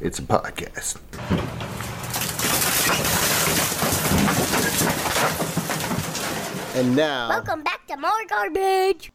[0.00, 0.96] It's a podcast.
[6.74, 9.12] And now, Welcome back to more garbage.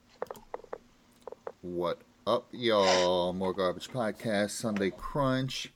[1.62, 3.34] what up, y'all?
[3.34, 5.71] More Garbage Podcast, Sunday Crunch.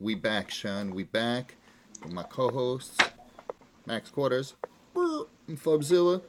[0.00, 0.94] We back, Sean.
[0.94, 1.56] We back
[2.02, 2.96] with my co hosts,
[3.86, 4.54] Max Quarters
[4.94, 6.22] and Fubzilla.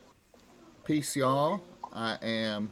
[0.83, 1.61] Peace, y'all.
[1.93, 2.71] I am.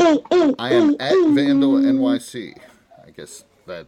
[0.00, 2.58] I am at Vandal NYC.
[3.06, 3.86] I guess that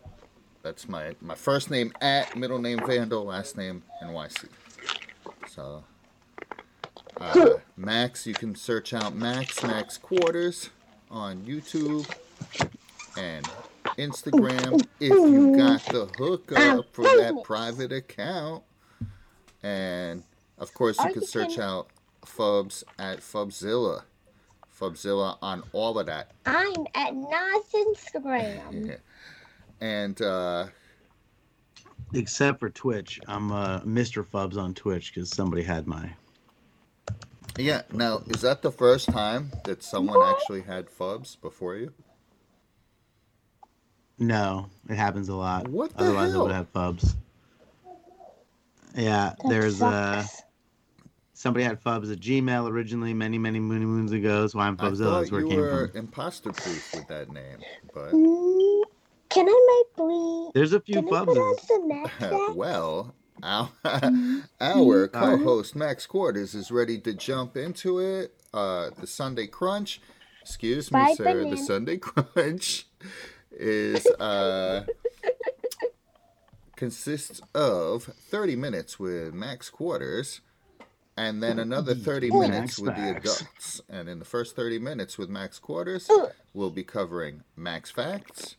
[0.63, 4.49] that's my my first name at middle name Vandal, last name NYC.
[5.49, 5.85] So
[7.21, 10.71] uh, Max, you can search out Max Max Quarters
[11.11, 12.09] on YouTube
[13.19, 13.47] and
[13.99, 18.63] Instagram if you got the hookup for that private account.
[19.63, 20.23] And
[20.59, 21.89] of course, you can search out
[22.25, 24.03] Fubs at Fubzilla.
[24.79, 26.31] Fubzilla on all of that.
[26.47, 28.99] I'm at Nas Instagram.
[29.81, 30.67] And uh,
[32.13, 34.25] Except for Twitch, I'm uh, Mr.
[34.27, 36.13] Fubs on Twitch because somebody had my.
[37.59, 41.93] yeah, now is that the first time that someone actually had Fubs before you?
[44.19, 45.69] No, it happens a lot.
[45.69, 46.41] What the Otherwise, hell?
[46.41, 47.15] I would have Fubs.
[48.97, 50.25] Yeah, That there's uh
[51.33, 54.47] somebody had Fubs at Gmail originally, many many moon moons ago.
[54.47, 54.99] So I'm I Fubzilla.
[55.03, 55.93] thought That's where you it came were from.
[55.95, 58.21] imposter proof with that name, but
[59.31, 60.51] Can I make bleed?
[60.55, 61.67] There's a few Can I put on Fubs.
[61.67, 62.55] some Snapchat?
[62.57, 64.41] well, our, Mm-hmm.
[64.61, 68.35] our co-host Max Quarters is ready to jump into it.
[68.53, 70.01] Uh, the Sunday Crunch,
[70.43, 71.49] excuse me, Bye, sir.
[71.49, 71.57] The.
[71.57, 72.87] Sunday Crunch
[73.53, 74.85] is uh,
[76.77, 80.41] consists of 30 minutes with Max Quarters.
[81.17, 83.41] And then another 30 Max minutes with the Facts.
[83.43, 83.81] adults.
[83.91, 86.09] And in the first 30 minutes with Max Quarters,
[86.55, 88.57] we'll be covering Max Facts,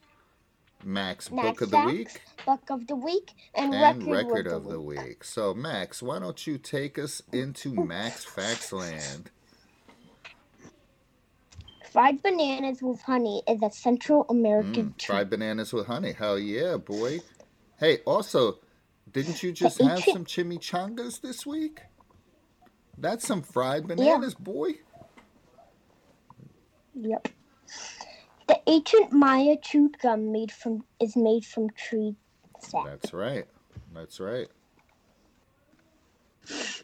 [0.84, 4.70] Max Book of the Facts, Week, Book of the week and, and record, record of
[4.70, 5.24] the week.
[5.24, 9.32] So, Max, why don't you take us into Max Facts Land?
[11.92, 15.08] Fried bananas with honey is a Central American Mm, treat.
[15.08, 16.14] fried bananas with honey.
[16.14, 17.24] Hell yeah, boy.
[17.80, 18.60] Hey, also,
[19.12, 21.82] didn't you just The have some chimichangas this week?
[22.98, 24.74] That's some fried bananas, boy.
[26.96, 27.30] Yep.
[28.52, 32.18] The ancient Maya chewed gum made from is made from tree
[32.60, 32.84] sap.
[32.84, 33.46] That's right.
[33.94, 34.50] That's right.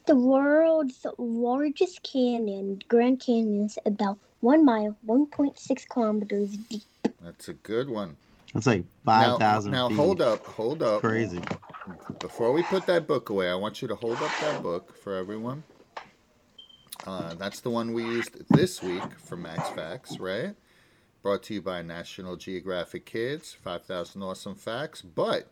[0.05, 6.83] The world's largest canyon, Grand Canyon, is about one mile, 1.6 kilometers deep.
[7.21, 8.15] That's a good one.
[8.53, 9.71] That's like Now, five thousand.
[9.73, 11.01] now hold up, hold up.
[11.01, 11.41] Crazy.
[12.19, 15.15] Before we put that book away, I want you to hold up that book for
[15.17, 15.63] everyone.
[17.05, 20.55] Uh, that's the one we used this week for Max Facts, right?
[21.21, 25.01] Brought to you by National Geographic Kids, 5,000 Awesome Facts.
[25.01, 25.51] But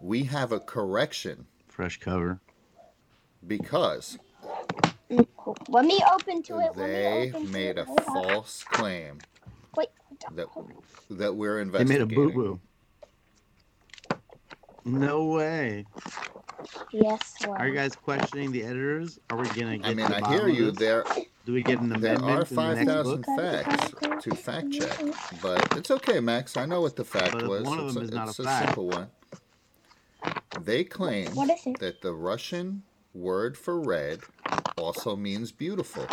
[0.00, 2.40] we have a correction Fresh cover.
[3.46, 4.18] because
[5.68, 6.76] Let me open to it.
[6.76, 7.78] Let me they open made it.
[7.78, 9.18] a Hold false claim
[9.76, 9.88] Wait,
[10.34, 10.46] that,
[11.10, 12.08] that we're investigating.
[12.08, 12.60] They made a boo boo.
[14.84, 15.86] No way.
[16.92, 17.52] Yes, well.
[17.54, 19.18] Are you guys questioning the editors?
[19.30, 20.70] Are we gonna get I mean, to I hear you.
[20.72, 21.04] There,
[21.44, 22.04] Do we get an amendment?
[22.26, 23.90] there are in the 5,000 facts
[24.24, 25.00] to fact check.
[25.42, 26.56] But it's okay, Max.
[26.56, 27.64] I know what the fact But was.
[27.64, 28.66] one of it's them a, not it's a fact.
[28.66, 29.08] simple one.
[30.60, 31.78] They claim What is it?
[31.80, 32.82] that the Russian
[33.14, 34.20] word for red
[34.78, 36.06] also means beautiful.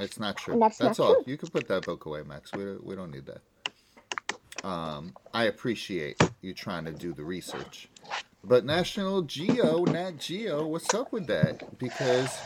[0.00, 0.54] It's not true.
[0.54, 1.14] And that's not all.
[1.14, 1.24] true.
[1.26, 2.52] You can put that book away, Max.
[2.52, 3.40] We we don't need that.
[4.64, 7.88] Um, I appreciate you trying to do the research.
[8.44, 11.78] But National Geo, Nat Geo, what's up with that?
[11.78, 12.36] Because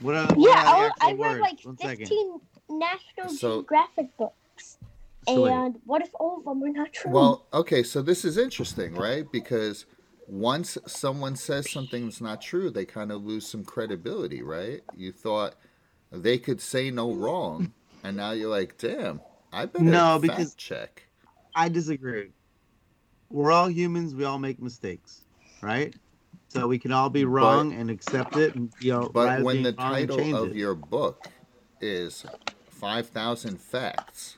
[0.00, 1.40] What are, what Yeah, are I, I read words?
[1.40, 1.98] like One second.
[2.08, 2.40] 15
[2.70, 4.78] National So- Geographic books.
[5.28, 5.52] So wait.
[5.52, 7.12] and what if all of them are not true?
[7.12, 9.24] Well, okay, so this is interesting, right?
[9.30, 9.86] Because
[10.26, 14.80] once someone says something's not true, they kind of lose some credibility, right?
[14.96, 15.54] You thought
[16.10, 17.72] they could say no wrong,
[18.02, 19.20] and now you're like, damn,
[19.52, 21.06] I better No, fact because- check.
[21.54, 22.30] I disagree.
[23.30, 24.14] We're all humans.
[24.14, 25.22] We all make mistakes,
[25.62, 25.94] right?
[26.48, 29.72] So we can all be wrong and accept it, and you know, But when the
[29.72, 30.56] title of it.
[30.56, 31.28] your book
[31.80, 32.26] is
[32.68, 34.36] 5,000 Facts,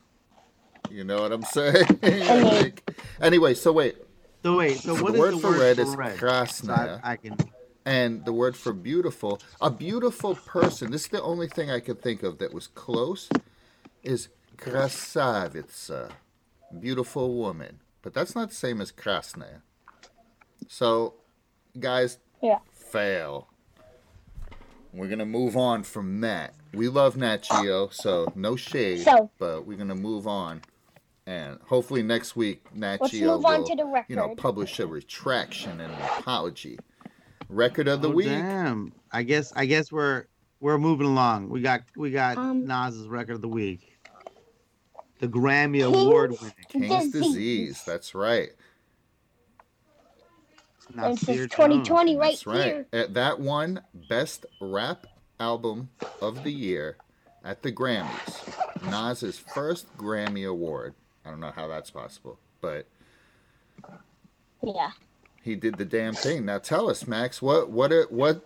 [0.91, 1.87] you know what I'm saying?
[2.03, 2.89] like,
[3.21, 3.97] anyway, so wait,
[4.45, 6.19] So wait, so the what is word the for word red for is red?
[6.19, 6.97] krasnaya.
[6.97, 7.37] So I, I can.
[7.85, 12.01] And the word for beautiful, a beautiful person, this is the only thing I could
[12.01, 13.29] think of that was close,
[14.05, 16.11] is krasavitsa,
[16.81, 17.81] beautiful woman.
[18.03, 19.63] But that's not the same as krasnaya.
[20.69, 21.15] So,
[21.79, 22.59] guys, Yeah.
[22.73, 23.49] fail.
[24.93, 26.55] We're going to move on from that.
[26.73, 30.63] We love Nat Geo, so no shade, So- but we're going to move on.
[31.27, 34.07] And hopefully next week, Nat Let's Geo move on will, to the record.
[34.11, 36.79] you know, publish a retraction and an apology.
[37.49, 38.27] Record of the Oh, week.
[38.29, 38.93] Damn.
[39.11, 40.27] I guess I guess we're
[40.61, 41.49] we're moving along.
[41.49, 43.94] We got we got Um, Nas's record of the week.
[45.25, 46.55] The Grammy King's- Award winning.
[46.69, 47.23] King's Disease.
[47.23, 47.83] disease.
[47.85, 48.51] That's right.
[50.91, 52.19] It Nasir says 2020 Jones.
[52.19, 52.65] right That's right.
[52.65, 52.87] here.
[52.93, 55.07] Uh, that won best rap
[55.41, 55.89] album
[56.21, 56.99] of the year
[57.43, 58.83] at the Grammys.
[58.91, 60.95] Nas's first Grammy award.
[61.25, 62.87] I don't know how that's possible, but
[64.63, 64.91] Yeah.
[65.43, 66.45] he did the damn thing.
[66.45, 68.45] Now tell us, Max, what what are, what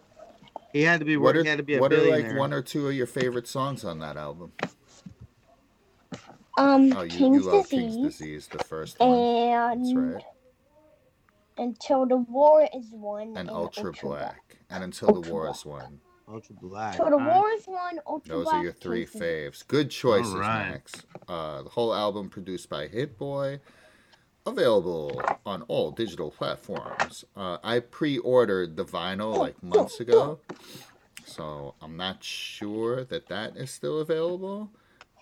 [0.73, 2.53] He had to be what he are, had to be a what are like one
[2.53, 4.53] or two of your favorite songs on that album?
[6.59, 9.11] Um, Oh, you, you King's love disease, King's Disease, the first one.
[9.79, 10.25] That's and right.
[11.57, 14.59] until the war is won, And and Ultra Ultra Black.
[14.71, 15.57] And Until the War Black.
[15.57, 16.01] is Won.
[16.29, 16.97] Ultra Black.
[16.99, 18.01] So the war is won.
[18.07, 18.57] Ultra Those Black.
[18.57, 19.67] are your three King's faves.
[19.67, 20.71] Good choices, Alright.
[20.73, 20.93] Max.
[21.27, 23.61] Uh, the whole album produced by Hit Boy.
[24.47, 27.25] Available on all digital platforms.
[27.37, 30.41] Uh, I pre-ordered the vinyl like months ago,
[31.27, 34.71] so I'm not sure that that is still available.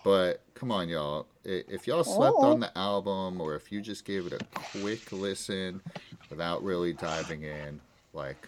[0.07, 1.25] But come on, y'all!
[1.43, 2.51] If y'all slept Oh.
[2.51, 4.39] on the album, or if you just gave it a
[4.79, 5.81] quick listen
[6.29, 7.81] without really diving in,
[8.13, 8.47] like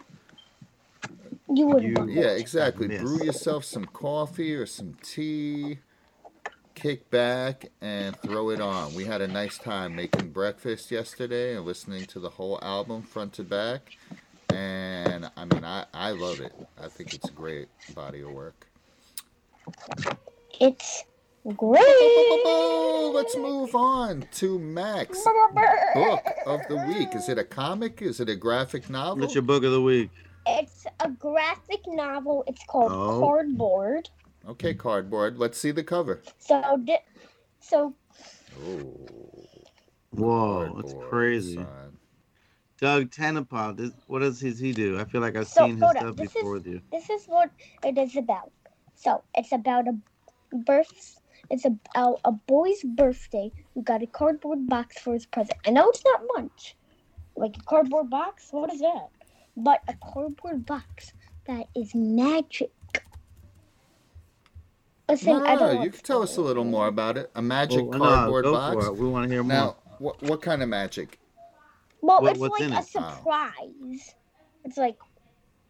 [1.53, 2.87] You would You- love yeah, exactly.
[2.87, 5.79] Brew yourself some coffee or some tea,
[6.75, 8.93] kick back, and throw it on.
[8.95, 13.33] We had a nice time making breakfast yesterday and listening to the whole album front
[13.33, 13.97] to back.
[14.49, 16.53] And I mean, I, I love it.
[16.81, 18.65] I think it's a great body of work.
[20.61, 21.03] It's
[21.55, 23.13] great.
[23.13, 27.15] Let's move on to Max book of the week.
[27.15, 28.01] Is it a comic?
[28.01, 29.21] Is it a graphic novel?
[29.21, 30.09] What's your book of the week?
[30.47, 32.43] It's a graphic novel.
[32.47, 33.19] It's called Oh.
[33.19, 34.09] Cardboard.
[34.47, 35.37] Okay, cardboard.
[35.37, 36.21] Let's see the cover.
[36.39, 37.03] So, di-
[37.59, 37.93] so
[38.65, 38.93] Oh,
[40.11, 41.55] Whoa, that's crazy.
[41.55, 41.97] son.
[42.79, 43.77] Doug Tenenbaum.
[43.77, 44.97] This, what does he he do?
[44.99, 46.81] I feel like I've So, seen his stuff this is- before with you.
[46.91, 47.51] this is what
[47.83, 48.51] it is about.
[48.95, 49.97] So it's about a
[50.55, 51.18] birth.
[51.49, 55.57] It's about a boy's birthday who got a cardboard box for his present.
[55.65, 56.75] I know it's not much,
[57.35, 58.49] like a cardboard box.
[58.51, 59.07] What is that?
[59.57, 61.11] But a cardboard box
[61.47, 62.71] that is magic.
[65.09, 67.31] Listen, No, I don't you can tell us a little more about it.
[67.35, 68.75] A magic Well, no, cardboard go box.
[68.85, 68.97] for it.
[68.97, 69.51] We want to hear more.
[69.51, 71.19] Now, what what kind of magic?
[72.01, 72.73] Well, What- it's like a it?
[72.73, 72.81] Oh.
[72.81, 74.15] surprise.
[74.65, 74.97] It's like,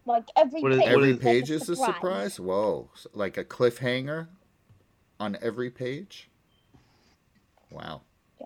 [0.05, 0.85] like every What is- page.
[0.87, 2.37] what Every is- like page is a surprise.
[2.39, 4.27] Whoa, like a cliffhanger
[5.19, 6.29] on every page.
[7.71, 8.01] Wow.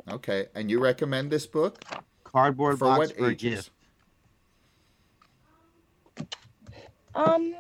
[0.10, 1.84] Okay, and you recommend this book
[2.24, 3.70] Cardboard for box what for ages?
[6.18, 6.28] gift.
[7.16, 7.54] Um,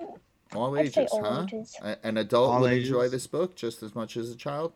[0.55, 1.43] All I'd say ages, all huh?
[1.43, 1.75] ages.
[2.03, 4.73] An adult All would enjoy this book just as much as a child.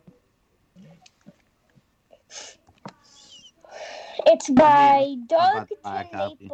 [4.27, 6.49] It's by Doug about to buy a copy?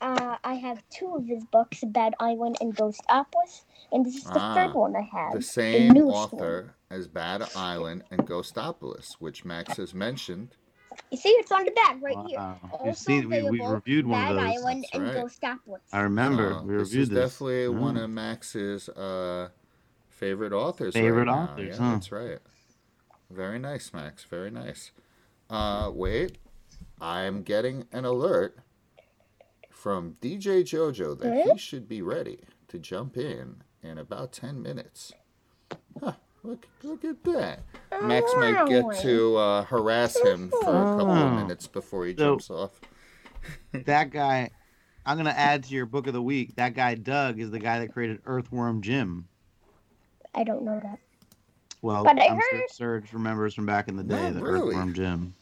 [0.00, 0.16] TenNapel.
[0.16, 0.32] Doug TenNapel.
[0.32, 3.62] Uh, I have two of his books, Bad Island and Ghostopolis,
[3.92, 5.32] and this is the Ah, third one I have.
[5.34, 10.56] The same newest author as Bad Island and Ghostopolis, which Max has mentioned.
[11.10, 12.38] You see, it's on the back right here.
[12.38, 12.58] Wow.
[12.72, 14.44] Also We've we, we reviewed one Bad of those.
[14.62, 15.16] Island That's and right.
[15.16, 15.80] Ghostopolis.
[15.92, 17.32] I remember Uh, we this is reviewed this.
[17.32, 18.04] definitely one Oh.
[18.04, 19.48] of Max's uh,
[20.08, 20.94] favorite authors.
[20.94, 21.52] Favorite right now.
[21.52, 21.92] authors, Yeah, huh?
[21.92, 22.38] that's right.
[23.30, 24.24] Very nice, Max.
[24.24, 24.90] Very nice.
[25.48, 26.38] Uh, wait,
[27.00, 28.58] I'm getting an alert
[29.80, 35.12] from DJ Jojo that he should be ready to jump in in about ten minutes.
[35.98, 37.60] Huh, look, look at that.
[38.02, 41.34] Max might get to uh, harass him for a couple of Oh.
[41.36, 42.78] minutes before he So- jumps off.
[43.72, 44.50] that guy.
[45.06, 46.56] I'm gonna add to your book of the week.
[46.56, 49.26] That guy Doug is the guy that created Earthworm Jim.
[50.34, 50.98] I don't know that.
[51.80, 54.42] Well, But I I'm sure heard- Serge remembers from back in the day Not the
[54.42, 54.68] really.
[54.74, 55.34] Earthworm Jim.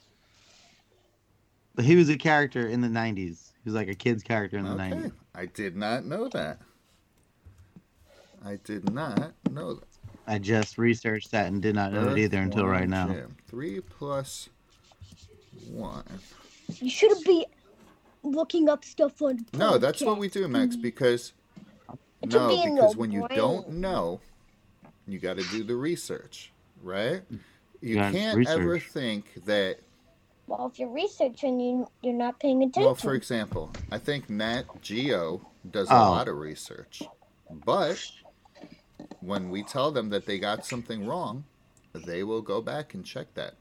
[1.74, 3.47] But he was a character in the '90s.
[3.68, 5.12] He was like a kid's character in the Okay, '90s.
[5.34, 6.58] I did not know that.
[8.42, 9.86] I did not know that.
[10.26, 13.08] I just researched that and did not know it either until right now.
[13.08, 13.36] Jim.
[13.46, 14.48] Three plus
[15.66, 16.02] one.
[16.80, 17.44] You shouldn't be
[18.22, 19.44] looking up stuff on.
[19.52, 20.74] No, that's what we do, Max.
[20.74, 21.34] Because
[22.22, 24.22] It no, be because your when you don't know,
[25.06, 27.20] you got to do the research, right?
[27.82, 29.80] You Yeah, can't ever think that.
[30.48, 32.82] Well, if you're researching, you you're not paying attention.
[32.82, 36.10] Well, for example, I think Nat Geo does a Oh.
[36.10, 37.02] lot of research,
[37.50, 37.98] but
[39.20, 41.44] when we tell them that they got something wrong,
[41.92, 43.54] they will go back and check that.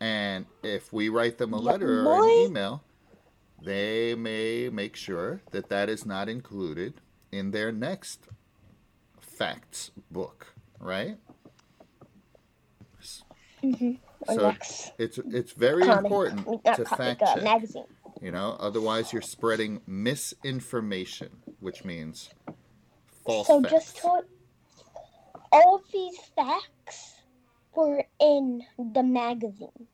[0.00, 2.82] And if we write them a Yeah, letter or an email,
[3.62, 6.94] they may make sure that that is not included
[7.32, 8.28] in their next
[9.20, 11.16] facts book, right?
[13.64, 13.92] Mm-hmm.
[14.28, 17.44] Or So Rex it's it's very comic, important not to comic, fact uh, check.
[17.44, 17.84] magazine.
[18.22, 21.30] You know, otherwise you're spreading misinformation,
[21.60, 22.30] which means
[23.26, 23.72] false so facts.
[23.72, 24.22] just to
[25.52, 27.14] all these facts
[27.74, 29.88] were in the magazines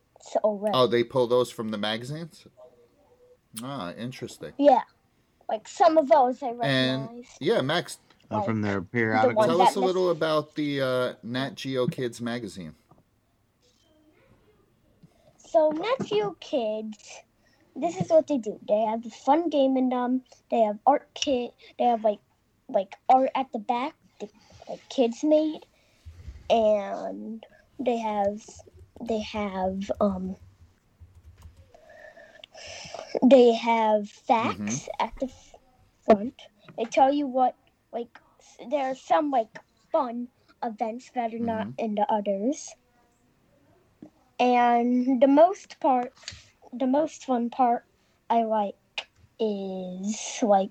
[0.44, 0.72] already.
[0.74, 2.46] Oh, they pull those from the magazines?
[3.62, 4.52] Ah, interesting.
[4.58, 4.82] Yeah,
[5.48, 6.66] like some of those I read.
[6.68, 7.98] And- Yeah, Max,
[8.30, 9.42] Uh, from their one periodical.
[9.44, 12.74] tell us a miss- little about the uh, Nat Geo Kids magazine.
[15.50, 15.73] So
[16.04, 17.23] Geo Kids,
[17.75, 18.61] this is what they do.
[18.69, 20.23] They have a fun game in them.
[20.49, 21.54] They have art kit.
[21.76, 22.21] They have like
[22.69, 24.30] like art at the back that
[24.69, 25.66] like kids made,
[26.49, 27.45] and
[27.80, 28.42] they have
[29.02, 30.37] they have um
[33.25, 35.28] they have facts at the
[36.07, 36.42] front.
[36.78, 37.57] They tell you what
[37.92, 38.21] like
[38.71, 39.59] there are some like
[39.90, 40.28] fun
[40.62, 42.76] events that are not in the others.
[44.40, 46.14] And the most part,
[46.73, 47.85] the most fun part
[48.30, 48.75] I like
[49.38, 50.70] is like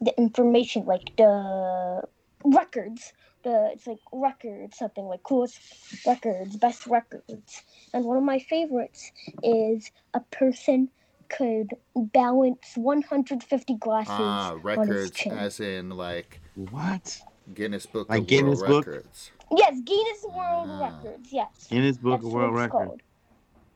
[0.00, 2.02] the information, like the
[2.44, 3.12] records.
[3.42, 5.58] The it's like records, something like coolest
[6.06, 7.62] records, best records.
[7.92, 9.10] And one of my favorites
[9.42, 10.88] is a person
[11.28, 14.10] could balance 150 glasses.
[14.10, 15.32] Ah, records chin.
[15.32, 17.22] as in like What?
[17.54, 18.86] Guinness Book Like of Guinness World Book?
[18.86, 19.30] Records.
[19.56, 20.84] Yes, Guinness World Ah.
[21.02, 21.32] Records.
[21.32, 21.66] Yes.
[21.70, 22.82] Guinness Book That's of World Records.
[22.90, 23.02] Record.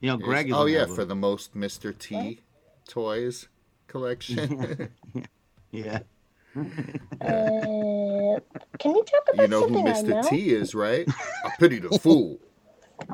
[0.00, 0.54] You know, Greg is.
[0.54, 1.96] oh yeah, for the most Mr.
[1.96, 2.40] T
[2.88, 3.48] toys
[3.86, 4.88] collection.
[5.70, 6.00] yeah.
[6.54, 8.38] Uh,
[8.78, 10.28] can we talk about you know who something I Mr.
[10.28, 11.08] T is, right?
[11.44, 12.38] I pity the fool.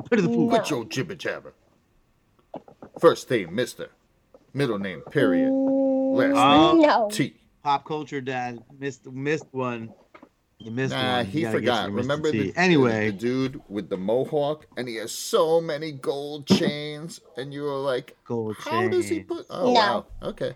[0.09, 0.49] Put it the fool.
[0.49, 0.57] No.
[0.57, 1.53] Quit your jibber jabber.
[2.99, 3.89] First name Mr.
[4.53, 5.51] Middle name period.
[5.51, 7.09] Last name Mm, no.
[7.11, 7.35] T.
[7.63, 9.93] Pop culture dad missed missed one.
[10.61, 11.25] You missed Nah, one.
[11.25, 11.91] he You gotta get forgot.
[11.91, 16.47] Remember the, the- Anyway, the dude with the mohawk, and he has so many gold
[16.47, 19.45] chains, and you were like, gold how does he put?
[19.49, 19.79] Oh No.
[19.79, 20.53] wow, okay.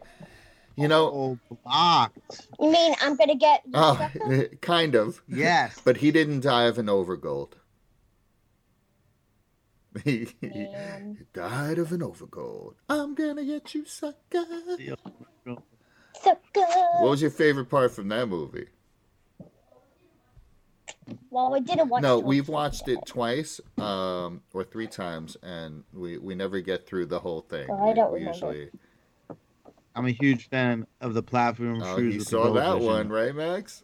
[0.75, 2.47] You know, Oh, blocked.
[2.59, 4.09] You mean I'm gonna get oh,
[4.61, 5.79] kind of, Yes.
[5.85, 7.53] but he didn't die of an overgold.
[10.03, 11.27] He Man.
[11.33, 12.73] died of an overgold.
[12.89, 14.43] I'm gonna get you, sucker.
[15.45, 16.65] Sucker.
[16.99, 18.67] What was your favorite part from that movie?
[21.29, 22.01] Well, I didn't watch.
[22.01, 26.85] no, Toy we've watched it twice, um, or three times, and we we never get
[26.87, 27.67] through the whole thing.
[27.69, 28.33] Oh, I don't we remember.
[28.53, 28.69] usually.
[29.95, 32.13] I'm a huge fan of the platform Oh, shoes.
[32.13, 32.87] you with the saw that vision.
[32.87, 33.83] one, right, Max?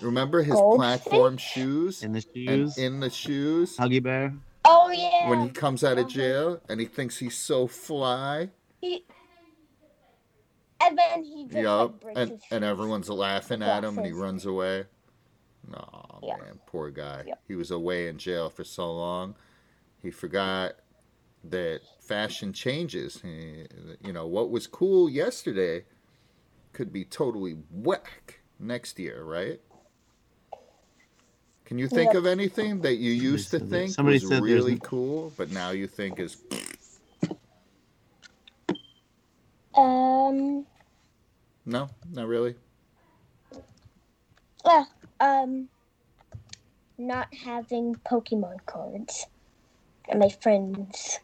[0.00, 2.78] Remember his Gold platform shoes In the and shoes.
[2.78, 4.34] in the shoes Huggy Bear.
[4.64, 5.28] Oh yeah.
[5.28, 6.08] when he comes out of Uh-huh.
[6.08, 8.48] jail and he thinks he's so fly.
[8.80, 9.04] He-
[10.80, 14.06] And then he just Yup, like, breaks and his and everyone's laughing at him and
[14.06, 14.86] he runs away.
[15.74, 16.36] Oh Yeah.
[16.36, 17.24] man, poor guy.
[17.26, 17.42] Yep.
[17.48, 19.36] He was away in jail for so long,
[20.02, 20.74] he forgot
[21.44, 23.20] that fashion changes.
[23.22, 23.66] He,
[24.04, 25.84] you know what was cool yesterday
[26.72, 29.60] could be totally whack next year, right?
[31.64, 32.14] Can you think Yep.
[32.14, 35.50] of anything that you used to said think somebody was said really n- cool, but
[35.50, 36.38] now you think is
[39.76, 40.66] Um.
[41.66, 42.56] no, not really?
[44.64, 44.88] Well,
[45.22, 45.68] um.
[46.98, 49.26] Not having Pokemon cards,
[50.08, 51.18] and my friends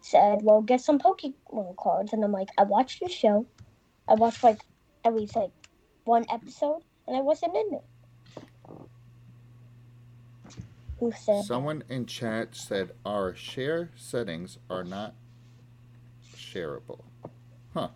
[0.00, 3.46] said, "Well, get some Pokemon cards," and I'm like, "I watched the show.
[4.08, 4.64] I watched like
[5.04, 5.52] at least like
[6.04, 7.84] one episode, and I wasn't in it."
[10.98, 11.44] Who said?
[11.44, 15.14] Someone in chat said our share settings are not
[16.34, 17.04] shareable.
[17.74, 17.90] Huh.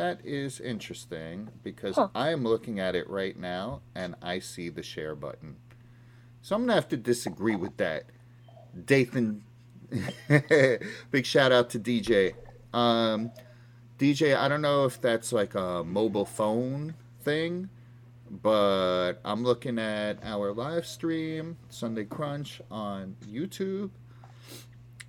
[0.00, 2.08] That is interesting because Huh.
[2.14, 5.56] I am looking at it right now and I see the share button.
[6.40, 8.04] So I'm going to have to disagree with that.
[8.86, 9.44] Dathan,
[11.10, 12.32] big shout out to DJ.
[12.72, 13.30] Um,
[13.98, 17.68] DJ, I don't know if that's like a mobile phone thing,
[18.30, 23.90] but I'm looking at our live stream, Sunday Crunch on YouTube,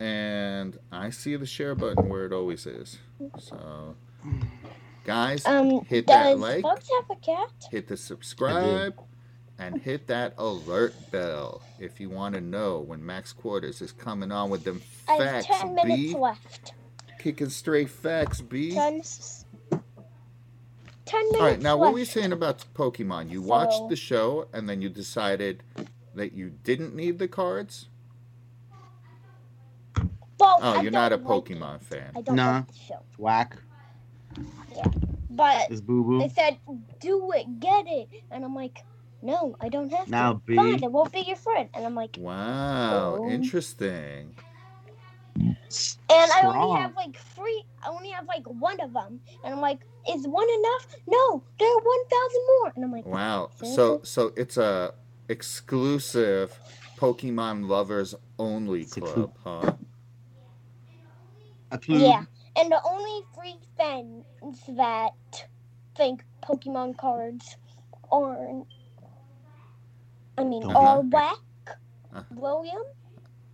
[0.01, 2.98] and I see the share button where it always is.
[3.39, 3.95] So,
[5.03, 7.51] guys, Um, hit that does like, Bugs have a cat?
[7.72, 9.00] hit the subscribe,
[9.60, 14.31] and hit that alert bell if you want to know when Max Quarters is coming
[14.31, 15.10] on with them facts.
[15.10, 16.15] I have facts, ten minutes B.
[16.17, 16.74] left.
[17.20, 18.74] Kicking straight facts, B.
[18.74, 19.01] Ten.
[21.05, 23.29] Ten minutes All right, now what were you saying about Pokemon?
[23.29, 25.62] You watched the show and then you decided
[26.15, 27.88] that you didn't need the cards?
[30.39, 32.12] Well, Oh, I you're not a don't like- Pokemon fan.
[32.15, 32.55] I don't Nah.
[32.58, 33.58] like the show, Whack.
[35.29, 36.57] But This boo they said
[37.00, 38.79] do it, get it, and I'm like,
[39.21, 40.41] no, I don't have Now, to.
[40.45, 40.55] B.
[40.55, 41.69] Fine, I won't be your friend.
[41.73, 43.29] And I'm like, Wow, Oh.
[43.29, 44.35] interesting.
[46.09, 47.63] and I only have like three.
[47.83, 49.19] I only have like one of them.
[49.43, 50.88] And I'm like, is one enough?
[51.07, 52.73] No, there are one thousand more.
[52.75, 53.51] And I'm like, Wow.
[53.63, 54.93] So so it's a
[55.29, 56.59] exclusive
[56.97, 59.73] Pokemon lovers only It's club, huh?
[61.71, 62.00] A clue.
[62.00, 62.23] yeah.
[62.58, 64.25] And the only three fans
[64.70, 65.48] that
[65.96, 67.58] think Pokemon cards
[68.12, 68.67] aren't,
[70.38, 71.38] I mean, Don't are whack.
[72.13, 72.24] Uh.
[72.31, 72.81] William,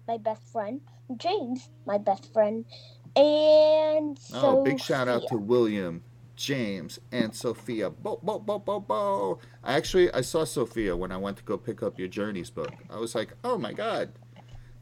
[0.08, 0.82] my best friend.
[1.18, 2.66] James, my best friend.
[3.16, 6.04] And so Oh, big shout out to William,
[6.36, 7.89] James, and Sophia.
[7.89, 9.39] Bo bo bo bo bo.
[9.63, 12.74] I actually I saw Sophia when I went to go pick up your Journeys book.
[12.89, 14.12] I was like, oh my god,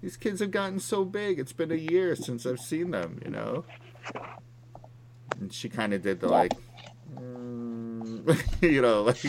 [0.01, 1.39] these kids have gotten so big.
[1.39, 3.21] It's been a year since I've seen them.
[3.23, 3.65] You know.
[5.39, 6.33] And she kind of did the Yeah.
[6.33, 6.53] like.
[7.15, 9.19] mm, you know, like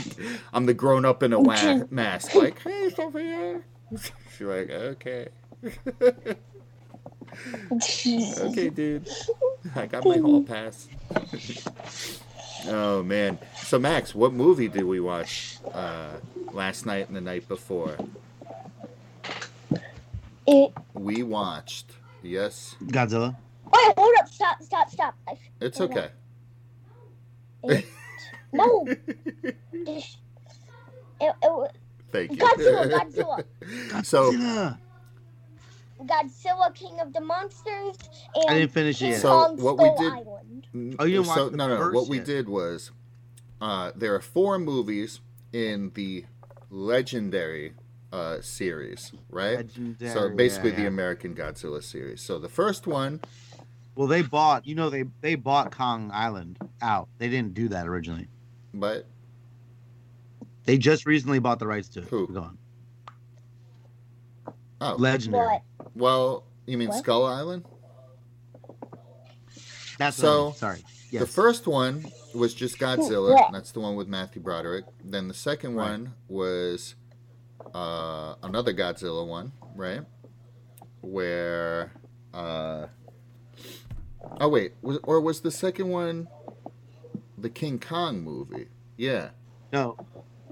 [0.52, 2.34] I'm the grown up in a wa- mask.
[2.34, 3.60] Like, hey, Sophia.
[4.36, 5.28] She's like, okay.
[8.40, 9.08] Okay, dude.
[9.74, 10.88] I got my hall pass.
[12.68, 13.38] oh man.
[13.62, 16.12] So Max, what movie did we watch uh,
[16.52, 17.96] last night and the night before?
[20.46, 21.92] It, We watched.
[22.22, 23.36] Yes, Godzilla.
[23.72, 25.14] Wait, hold up, stop, stop, stop.
[25.28, 26.08] I, it's Hold okay.
[27.64, 27.84] it,
[28.52, 30.04] no, it, it,
[31.20, 31.76] it,
[32.12, 32.36] Thank you.
[32.38, 33.44] Godzilla, Godzilla.
[34.04, 34.78] So Godzilla.
[36.00, 37.96] Godzilla, King of the Monsters,
[38.36, 39.20] I and didn't finish it yet.
[39.22, 40.66] So, Kong what we Skull did- Island.
[40.98, 41.76] Oh, you didn't so watch the no, no.
[41.78, 42.90] first What we did was,
[43.62, 45.20] uh, there are four movies
[45.54, 46.26] in the
[46.70, 47.72] legendary
[48.12, 49.56] uh, series, right?
[49.56, 50.86] Legendary, So basically, yeah, the.
[50.86, 52.20] American Godzilla series.
[52.20, 53.20] So the first one
[53.96, 54.66] Well, they bought.
[54.66, 57.08] You know, they they bought Kong Island out.
[57.18, 58.28] They didn't do that originally.
[58.74, 59.06] But
[60.64, 62.04] They just recently bought the rights to it.
[62.08, 62.28] Who?
[62.28, 62.58] Go on.
[64.82, 65.60] oh, Legendary.
[65.78, 65.96] What?
[65.96, 66.98] well, you mean What?
[66.98, 67.64] Skull Island?
[69.98, 70.84] That's So, what sorry.
[71.10, 71.20] Yes.
[71.22, 72.04] The first one
[72.34, 73.34] was just Godzilla.
[73.34, 73.48] Yeah.
[73.50, 74.84] That's the one with Matthew Broderick.
[75.02, 75.90] Then the second Right.
[75.92, 76.96] one was
[77.74, 80.02] uh, another Godzilla one, right?
[81.00, 81.92] Where,
[82.34, 82.86] uh,
[84.40, 86.28] oh wait, was, or was the second one
[87.38, 88.68] the King Kong movie?
[88.96, 89.30] Yeah.
[89.72, 89.96] No,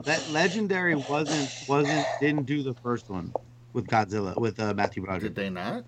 [0.04, 3.32] that legendary wasn't wasn't didn't do the first one
[3.72, 5.22] with Godzilla with uh, Matthew Broderick.
[5.22, 5.84] Did they not?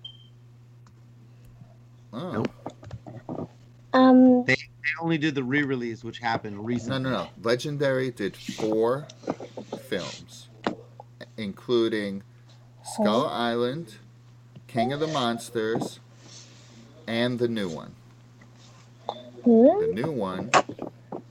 [2.13, 2.31] Oh.
[2.31, 3.49] Nope.
[3.93, 4.55] Um, They
[5.01, 6.99] only did the re-release, which happened recently.
[7.01, 7.11] No, recently.
[7.11, 7.49] no, no.
[7.49, 9.07] Legendary did four
[9.87, 10.49] films,
[11.37, 12.23] including
[12.83, 13.95] Skull Island,
[14.67, 15.99] King of the Monsters,
[17.07, 17.93] and the new one.
[19.43, 19.79] hmm?
[19.81, 20.51] The new one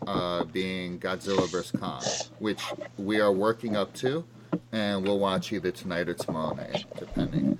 [0.07, 1.73] uh, being Godzilla vs.
[1.79, 2.03] Kong,
[2.39, 2.63] which
[2.97, 4.25] we are working up to,
[4.73, 7.59] and we'll watch either tonight or tomorrow night, depending.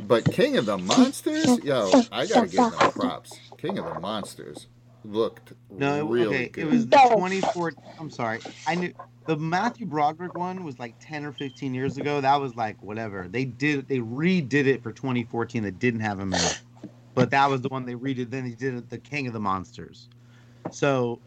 [0.00, 3.38] But King of the Monsters, yo, I gotta give them props.
[3.58, 4.66] King of the Monsters
[5.04, 6.64] looked No, it, really okay, good.
[6.64, 7.16] it was the No.
[7.16, 7.72] 24.
[7.98, 8.92] I'm sorry, I knew
[9.26, 12.20] the Matthew Broderick one was like 10 or 15 years ago.
[12.20, 13.88] That was like whatever they did.
[13.88, 15.62] They redid it for 2014.
[15.62, 16.60] That didn't have him in it,
[17.14, 18.30] but that was the one they redid.
[18.30, 20.08] Then they did it, the King of the Monsters.
[20.70, 21.20] So,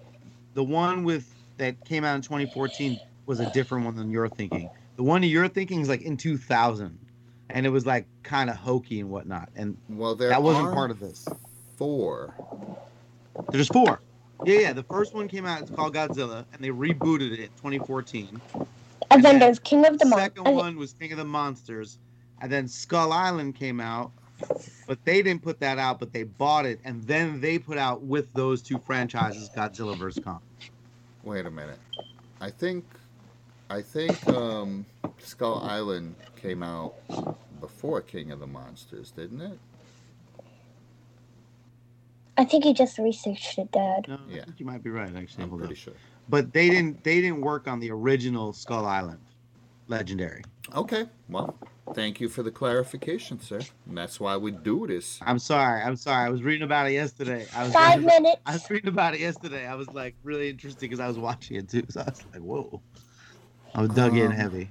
[0.53, 4.69] the one with that came out in 2014 was a different one than you're thinking.
[4.97, 6.97] The one you're thinking is like in 2000,
[7.49, 9.49] and it was like kind of hokey and whatnot.
[9.55, 11.27] And Well, there that wasn't part of this.
[11.77, 12.33] four.
[13.51, 14.01] There's four.
[14.43, 14.73] Yeah, yeah.
[14.73, 15.61] The first one came out.
[15.61, 18.41] It's called Godzilla, and they rebooted it in 2014.
[18.53, 18.67] and
[19.11, 20.33] and then then there's King of the Monsters.
[20.35, 20.43] The Monsters.
[20.43, 21.97] second one was King of the Monsters,
[22.41, 24.11] and then Skull Island came out,
[24.87, 28.01] but they didn't put that out, but they bought it, and then they put out
[28.03, 30.41] with those two franchises Godzilla vs Kong.
[31.23, 31.79] Wait a minute.
[32.41, 32.83] I think,
[33.69, 34.85] I think um,
[35.19, 36.95] Skull Island came out
[37.61, 39.57] before King of the Monsters, didn't it?
[42.37, 44.05] I think he just researched it, Dad.
[44.07, 44.41] No, Yeah.
[44.41, 45.43] I think you might be right, actually.
[45.43, 45.77] I'm Hold pretty on.
[45.79, 45.93] sure.
[46.27, 47.03] But they didn't.
[47.03, 49.19] They didn't work on the original Skull Island,
[49.87, 50.43] legendary.
[50.75, 51.05] Okay.
[51.29, 51.55] Well,
[51.93, 53.59] thank you for the clarification, sir.
[53.87, 55.19] And that's why we do this.
[55.21, 55.81] I'm sorry.
[55.83, 56.25] I'm sorry.
[56.25, 57.45] I was reading about it yesterday.
[57.55, 58.41] I was Five reading about- minutes.
[58.47, 59.67] I was reading about it yesterday.
[59.67, 61.83] I was like really interested because I was watching it too.
[61.89, 62.81] So I was like, whoa.
[63.75, 64.69] I was dug in Um, heavy.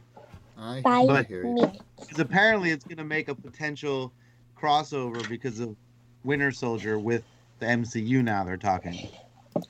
[0.59, 1.79] I, I Five hear minutes.
[2.00, 4.12] Because apparently it's going to make a potential
[4.61, 5.77] crossover because of
[6.24, 7.22] Winter Soldier with
[7.58, 9.08] the MCU now they're talking.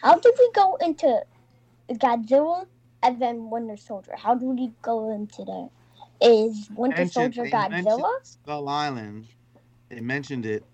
[0.02, 1.22] How did we go into
[1.90, 2.66] Godzilla
[3.02, 4.14] and then Winter Soldier?
[4.16, 5.68] How did we go into that?
[6.20, 8.10] Is Winter Mentioned- Soldier Godzilla?
[8.22, 9.26] Skull Island.
[9.90, 10.64] They mentioned it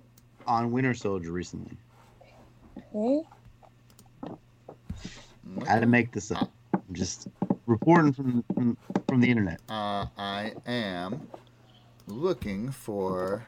[0.47, 1.77] on Winter Soldier recently.
[2.93, 3.19] Hmm?
[5.67, 6.51] I had to make this up.
[6.73, 7.29] I'm just
[7.67, 8.77] reporting from from,
[9.09, 9.61] from the internet.
[9.69, 11.29] Uh, I am
[12.07, 13.45] looking for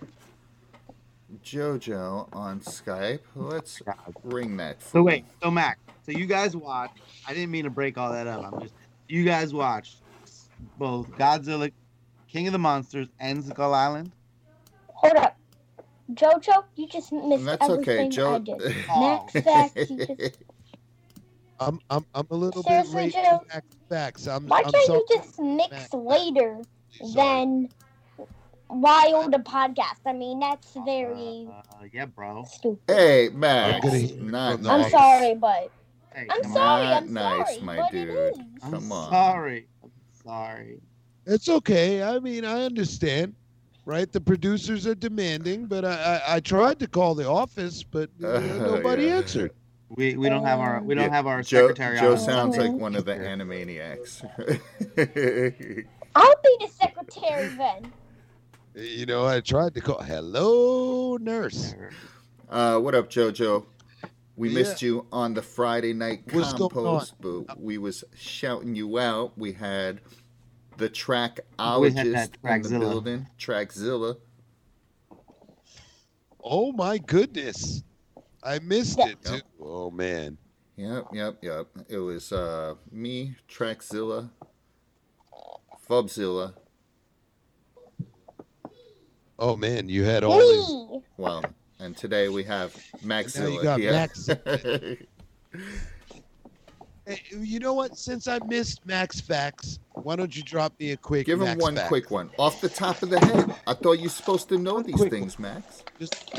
[1.44, 3.20] JoJo on Skype.
[3.34, 3.80] Let's
[4.24, 4.82] ring that.
[4.82, 6.98] So wait, so Mac, so you guys watched.
[7.26, 8.52] I didn't mean to break all that up.
[8.52, 8.74] I'm just
[9.08, 9.98] you guys watched
[10.78, 11.72] both Godzilla,
[12.28, 14.12] King of the Monsters, and Skull Island.
[14.88, 15.36] Hold up.
[16.14, 18.76] Jojo, you just missed And that's okay, everything I did.
[18.90, 19.26] Oh.
[19.32, 20.38] Next fact, you just
[21.60, 23.24] I'm I'm I'm a little Seriously, bit late.
[23.24, 23.38] Joe?
[23.38, 24.26] to Max facts.
[24.26, 24.98] I'm, Why I'm can't sorry.
[24.98, 25.94] you just mix Max.
[25.94, 27.12] later Sorry.
[27.14, 27.68] than
[28.72, 30.00] Wild a podcast?
[30.06, 32.44] I mean, that's very Uh, yeah, bro.
[32.44, 32.80] stupid.
[32.88, 33.84] hey, Max.
[33.86, 34.90] I'm Not from I'm nice.
[34.90, 35.70] sorry, but
[36.14, 36.84] Hey, I'm sorry.
[36.84, 38.08] Not I'm nice, sorry, my but dude.
[38.10, 38.38] is.
[38.62, 39.10] I'm Come on.
[39.10, 39.68] sorry.
[39.82, 39.90] I'm
[40.24, 40.80] sorry.
[41.26, 42.02] It's okay.
[42.02, 43.34] I mean, I understand.
[43.84, 48.10] Right, the producers are demanding, but I I, I tried to call the office, but
[48.22, 49.16] uh, Uh, nobody yeah.
[49.16, 49.50] answered.
[49.88, 51.98] We we don't have our we don't Yeah, have our Joe, secretary.
[51.98, 52.18] Joe on.
[52.18, 54.22] sounds like one of the Animaniacs.
[56.14, 57.92] I'll be the secretary then.
[58.74, 60.02] You know, I tried to call.
[60.02, 61.74] Hello, nurse.
[62.48, 63.66] uh, what up, JoJo?
[64.36, 64.54] We Yeah.
[64.54, 69.36] missed you on the Friday night What's going compost, but we was shouting you out.
[69.36, 70.00] We had
[70.78, 74.16] the We had trackologist that in the building, Trackzilla.
[76.42, 77.84] Oh my goodness,
[78.42, 79.08] I missed Yeah.
[79.08, 79.40] it too.
[79.60, 80.38] Oh man.
[80.76, 81.66] Yep, yep, yep.
[81.90, 84.30] It was uh, me, Trackzilla,
[85.86, 86.54] Fubzilla.
[89.38, 90.68] Oh man, you had all these.
[90.68, 91.02] Me.
[91.16, 91.44] Well,
[91.80, 93.62] and today we have Maxilla.
[93.62, 93.90] got yeah.
[93.92, 94.28] Max.
[97.04, 97.98] Hey, you know what?
[97.98, 101.26] Since I missed Max facts, why don't you drop me a quick?
[101.26, 101.88] Give him Max one fact?
[101.88, 103.52] quick one off the top of the head.
[103.66, 105.82] I thought you're supposed to know these quick things, Max.
[105.98, 106.30] Just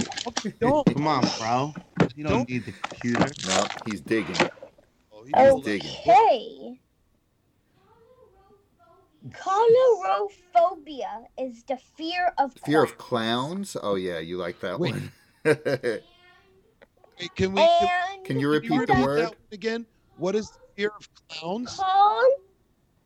[0.62, 0.86] don't.
[0.86, 1.74] Come on, bro.
[2.16, 3.28] You don't Don't- need the computer.
[3.50, 4.38] No, he's digging.
[5.12, 5.62] Oh, He's Oh.
[5.62, 5.92] digging.
[9.26, 9.40] Okay.
[9.40, 13.72] Colorophobia is the fear of Fear of clowns.
[13.72, 13.78] clowns?
[13.82, 14.94] Oh yeah, you like that Wait.
[14.94, 15.12] one.
[15.46, 17.62] Wait, can we?
[17.62, 19.30] Can, And Can you repeat you the word?
[19.52, 19.86] again?
[20.18, 21.80] What is the fear of clowns?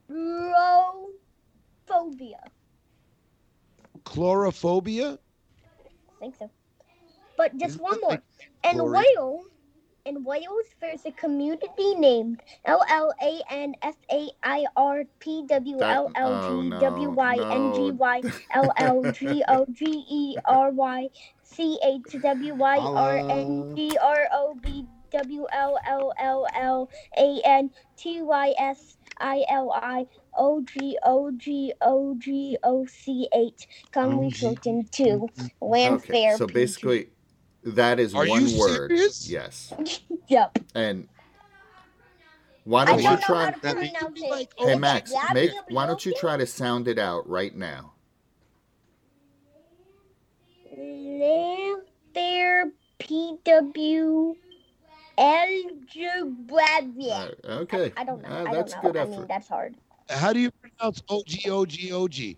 [0.10, 1.08] Chlorophobia.
[4.06, 5.18] Chlorophobia.
[5.18, 6.50] I think so.
[7.38, 8.12] But just Isn't one more.
[8.12, 8.24] like
[8.64, 9.04] In chlorine?
[9.16, 9.46] Wales,
[10.08, 15.44] in Wales, there's a community named L L A N F A I R P
[15.48, 18.22] W L L G W Y N G Y
[18.54, 21.10] L L G O G E R Y
[21.44, 26.90] C H W Y R N G R O B W L L L L
[27.18, 30.06] A N T Y S I L I
[30.38, 33.68] O G O G O G O C H.
[33.92, 34.34] Come we OG.
[34.36, 35.28] floating to
[35.60, 36.38] land fair.
[36.38, 37.10] so basically,
[37.76, 38.90] that is Are one you word.
[38.90, 39.30] serious?
[39.30, 39.74] Yes,
[40.28, 40.60] Yep.
[40.76, 41.08] and
[42.64, 43.46] why don't don't you try?
[43.46, 44.30] how to that- it.
[44.30, 47.56] like, Hey Oh, Max, yeah, make, why don't you try to sound it out right
[47.56, 47.94] now?
[50.76, 54.36] Lanther PW
[55.18, 56.64] Algebra.
[57.44, 58.30] Uh, okay, I don't know.
[58.30, 58.92] Uh, I that's don't know.
[58.92, 59.12] good I effort.
[59.12, 59.76] mean, that's hard.
[60.10, 62.38] How do you pronounce O G O G O G?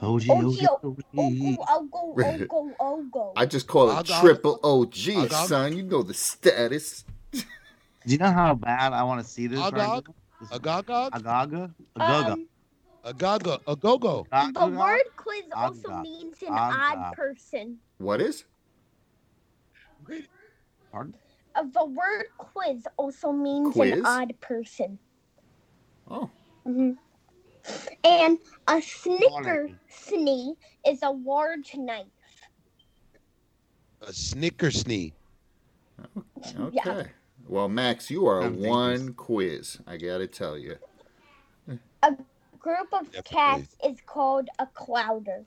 [0.00, 1.02] OG, OG, OG, OG.
[1.14, 3.32] go, oh, go, oh, go, oh, go.
[3.36, 4.94] I just call it triple OG,
[5.30, 5.76] son.
[5.76, 7.04] You know the status.
[7.32, 7.42] Do
[8.14, 9.58] you know how bad I want to see this?
[9.58, 10.08] right Agog?
[10.08, 10.14] now?
[10.40, 11.10] This- Agagog?
[11.10, 11.74] Agaga?
[11.96, 12.32] Agaga.
[12.32, 12.48] Um,
[13.04, 13.60] Agaga?
[13.64, 14.26] Agogo?
[14.54, 17.78] the word quiz also means an odd person.
[17.98, 18.44] What is?
[20.92, 21.14] Pardon?
[21.54, 24.98] Uh, the word quiz also means an odd person.
[26.10, 26.30] Oh,
[26.64, 26.92] hmm
[28.04, 30.54] And a snicker snee
[30.86, 32.06] is a large knife.
[34.02, 35.12] A snickersnee.
[36.60, 36.70] okay.
[36.72, 37.02] Yeah.
[37.48, 39.78] Well, Max, you are I'm thinking- one quiz.
[39.86, 40.76] I gotta tell you.
[42.02, 42.16] A
[42.58, 43.22] group of Definitely.
[43.22, 45.44] cats is called a clowder.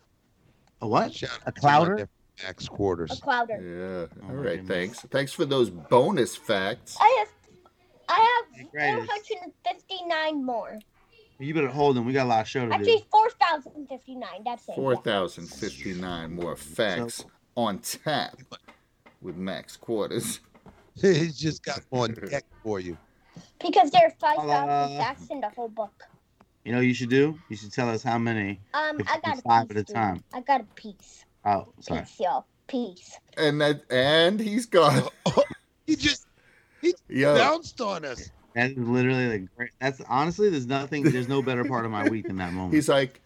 [0.81, 1.03] A what?
[1.03, 1.89] A out to my clowder?
[1.95, 2.07] nephew
[2.43, 3.21] Max A quarters.
[3.21, 3.61] clowder.
[3.61, 4.19] Yeah.
[4.23, 4.43] Oh, All my right.
[4.57, 4.67] goodness.
[4.67, 4.99] Thanks.
[5.11, 6.97] Thanks for those bonus facts.
[6.99, 7.29] I have,
[8.09, 10.79] I have 459 more.
[11.41, 12.05] You better hold them.
[12.05, 12.73] We got a lot of show to do.
[12.73, 14.29] Actually, 4,059.
[14.45, 14.75] That's it.
[14.75, 17.25] Four thousand fifty-nine more facts
[17.55, 18.37] on tap
[19.21, 20.39] with Max Quarters.
[21.01, 22.97] He's just got on deck for you.
[23.59, 26.03] Because there are 5,000 Uh, facts in the whole book.
[26.65, 27.39] You know what you should do?
[27.49, 28.59] You should tell us how many.
[28.73, 29.77] Um, I you got a five piece.
[29.77, 29.95] at a dude.
[29.95, 30.23] time.
[30.33, 31.25] I got a piece.
[31.45, 32.01] Oh, sorry.
[32.01, 32.45] Peace, y'all.
[32.67, 33.17] Peace.
[33.37, 35.11] And that and he's got
[35.87, 36.27] He just
[37.09, 37.35] yo.
[37.35, 38.29] bounced on us.
[38.53, 39.71] That is literally the great.
[39.79, 41.03] That's honestly, there's nothing.
[41.03, 42.73] There's no better part of my week than that moment.
[42.73, 43.21] He's like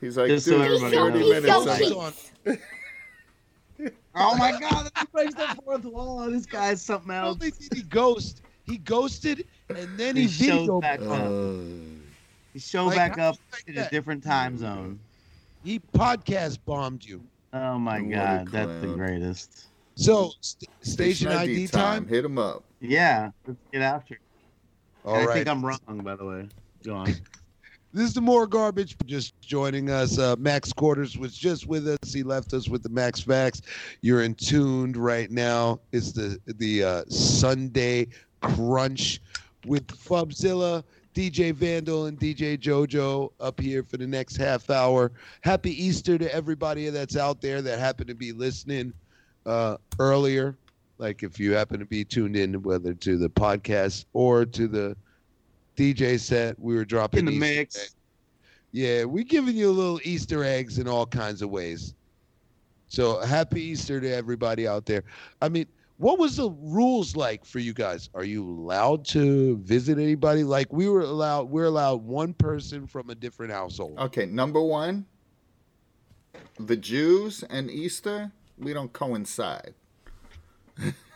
[0.00, 1.66] he's like Just so everybody thirty knows.
[1.66, 2.32] minutes.
[2.44, 2.60] Peace,
[3.84, 4.90] I- oh my god!
[4.94, 6.28] That breaks the fourth wall.
[6.30, 7.34] This guy's something Not else.
[7.36, 11.10] only did he ghost, he ghosted and then he He shows video back up.
[11.10, 11.60] Uh,
[12.54, 14.98] He show Like, back up like in a different time zone.
[15.62, 17.22] he podcast bombed you.
[17.52, 19.66] Oh my What god, that's the greatest.
[19.94, 22.06] So st- station ID time.
[22.08, 22.64] Hit him up.
[22.80, 24.20] Yeah, let's get after it.
[25.06, 26.48] All I think I'm wrong, by the way.
[26.84, 27.14] Go on.
[27.92, 28.94] This is the more garbage.
[29.06, 30.18] Just joining us.
[30.18, 32.12] Uh, Max Quarters was just with us.
[32.12, 33.62] He left us with the Max Facts.
[34.02, 35.80] You're in tuned right now.
[35.92, 38.08] It's the the uh, Sunday
[38.42, 39.22] Crunch
[39.64, 45.10] with Fubzilla, DJ Vandal, and DJ JoJo up here for the next half hour.
[45.40, 48.92] Happy Easter to everybody that's out there that happened to be listening
[49.46, 50.54] uh, earlier.
[50.98, 54.96] Like if you happen to be tuned in, whether to the podcast or to the
[55.76, 57.76] DJ set, we were dropping In the Easter mix.
[57.76, 57.96] eggs.
[58.72, 61.94] Yeah, we're giving you a little Easter eggs in all kinds of ways.
[62.88, 65.04] So happy Easter to everybody out there.
[65.42, 65.66] I mean,
[65.98, 68.10] what was the rules like for you guys?
[68.14, 70.44] Are you allowed to visit anybody?
[70.44, 73.98] Like we were allowed, we're allowed one person from a different household.
[73.98, 75.06] Okay, number one,
[76.58, 79.74] the Jews and Easter, we don't coincide.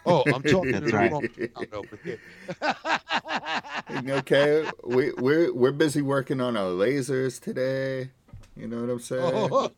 [0.06, 1.12] Oh, I'm talking to That's the right.
[1.12, 2.18] wrong crowd over here.
[4.18, 8.10] okay, we we're we're busy working on our lasers today.
[8.56, 9.48] You know what I'm saying?
[9.52, 9.70] Oh,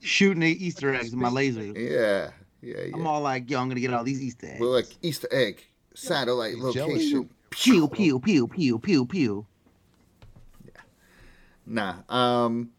[0.00, 1.62] Shooting the Easter eggs with my laser.
[1.62, 4.60] Yeah, yeah, I'm all like, yo, I'm gonna get all these Easter eggs.
[4.60, 6.92] We're like Easter egg satellite Hey, jealous.
[6.94, 7.30] location.
[7.50, 9.46] pew pew pew pew pew pew.
[11.66, 12.70] Nah, um,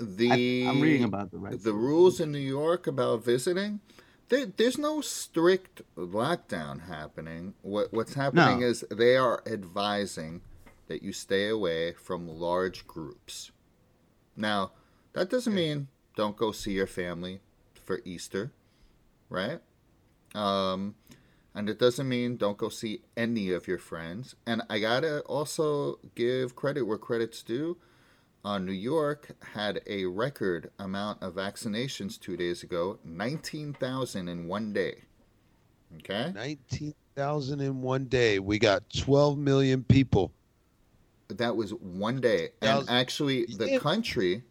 [0.00, 1.60] I, the I'm reading about the right.
[1.60, 3.80] the rules in New York about visiting.
[4.30, 7.54] There, there's no strict lockdown happening.
[7.62, 8.66] What what's happening No.
[8.66, 10.40] is they are advising
[10.86, 13.50] that you stay away from large groups.
[14.36, 14.70] Now,
[15.12, 17.40] that doesn't mean don't go see your family
[17.84, 18.52] for Easter,
[19.28, 19.60] right?
[20.34, 20.94] Um,
[21.54, 24.36] and it doesn't mean don't go see any of your friends.
[24.46, 27.78] And I gotta also give credit where credit's due.
[28.44, 34.72] Uh, New York had a record amount of vaccinations two days ago 19,000 in one
[34.72, 35.02] day.
[35.98, 36.32] Okay?
[36.34, 38.38] 19,000 in one day.
[38.38, 40.32] We got 12 million people.
[41.28, 42.50] That was one day.
[42.62, 44.42] And actually, the country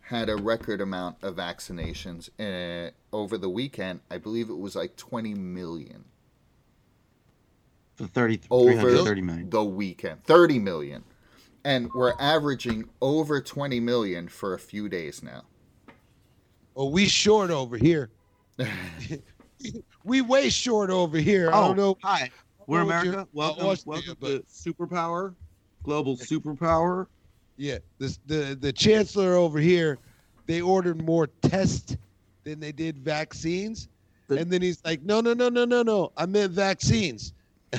[0.00, 4.00] had a record amount of vaccinations uh, over the weekend.
[4.10, 6.04] I believe it was like 20 million
[7.96, 9.50] for 30, over 30 million.
[9.50, 10.22] the weekend.
[10.24, 11.04] 30 million.
[11.66, 15.42] And we're averaging over 20 million for a few days now.
[16.76, 18.08] Oh, we short over here.
[20.04, 21.50] we way short over here.
[21.50, 21.98] I Oh, don't know.
[22.04, 22.30] hi.
[22.68, 23.28] We're know what you're- America.
[23.32, 25.34] Welcome, Austria, welcome but- to superpower,
[25.82, 27.08] global superpower.
[27.56, 29.98] Yeah, this the the chancellor over here,
[30.46, 31.96] they ordered more tests
[32.44, 33.88] than they did vaccines,
[34.28, 37.32] The- and then he's like, "No, no, no, no, no, no, I meant vaccines,"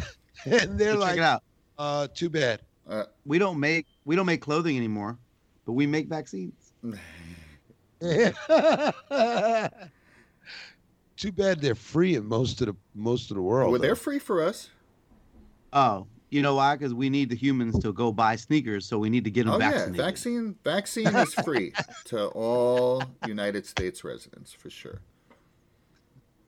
[0.45, 1.43] and they're So like, check it out.
[1.77, 5.17] "Uh, too bad." Uh, We don't make we don't make clothing anymore,
[5.65, 6.73] but we make vaccines.
[11.17, 13.71] too bad they're free in most of the most of the world.
[13.71, 13.87] well, though.
[13.87, 14.69] they're free for us.
[15.73, 16.75] Oh, you know why?
[16.75, 19.55] Because we need the humans to go buy sneakers, so we need to get them
[19.55, 19.95] Oh vaccinated.
[19.95, 21.73] yeah, vaccine vaccine is free
[22.05, 25.01] to all United States residents for sure.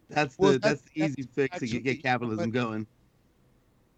[0.10, 2.88] That's the Well, that's, that's- the easy fix to get capitalism but- going.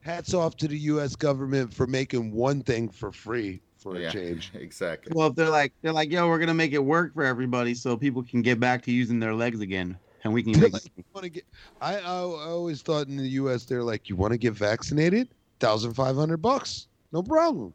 [0.01, 1.15] Hats off to the U.S.
[1.15, 4.51] government for making one thing for free for a change.
[4.55, 5.11] exactly.
[5.15, 7.97] Well, if they're like they're like, yo, we're gonna make it work for everybody, so
[7.97, 10.73] people can get back to using their legs again, and we can make.
[11.13, 11.45] like, get?
[11.79, 13.65] I, I I always thought in the U.S.
[13.65, 15.29] they're like, you want to get vaccinated?
[15.59, 17.73] Thousand five hundred bucks, no problem.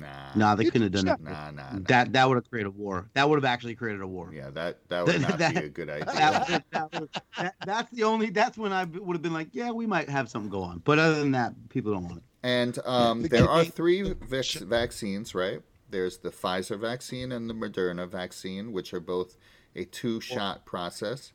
[0.00, 1.20] Nah, Nah, they couldn't have done shot.
[1.20, 1.24] it.
[1.24, 1.78] nah, nah, nah.
[1.88, 3.08] That that would have created a war.
[3.14, 4.30] That would have actually created a war.
[4.32, 6.04] Yeah, that that would not That- be a good idea.
[6.06, 8.30] That, would- that, that- that's the only.
[8.30, 10.78] That's when I would have been like, yeah, we might have something go on.
[10.84, 12.22] But other than that, people don't want it.
[12.42, 15.60] And um, there are three vac- vaccines, right?
[15.90, 19.36] There's the Pfizer vaccine and the Moderna vaccine, which are both
[19.76, 21.32] a two-shot process.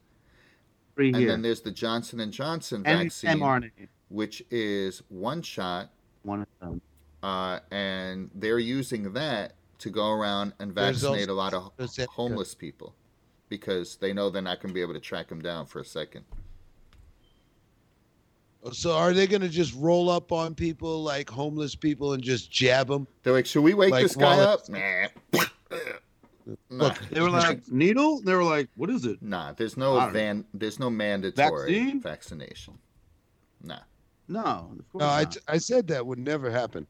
[0.96, 1.28] Free And here.
[1.30, 3.72] then there's the Johnson and Johnson and vaccine, mRNA.
[4.10, 5.90] which is one shot,
[6.24, 6.82] One of them.
[7.24, 11.72] Uh, and they're using that to go around and vaccinate also a lot of
[12.10, 12.96] homeless people
[13.48, 15.86] because they know they're not going to be able to track them down for a
[15.86, 16.24] second.
[18.74, 22.52] So are they going to just roll up on people like homeless people and just
[22.52, 23.08] jab them?
[23.24, 24.68] They're like, should we wake Like this guy up?
[24.68, 25.08] Nah.
[25.34, 26.88] Nah.
[26.88, 28.22] Look, They were like needle.
[28.22, 29.22] They were like, what is it?
[29.22, 30.46] Nah, there's no I van.
[30.54, 32.02] There's no mandatory Vaccine?
[32.02, 32.78] vaccination.
[33.64, 33.80] Nah.
[34.28, 35.38] No, of course No, I, not.
[35.48, 36.86] I said that would never happen.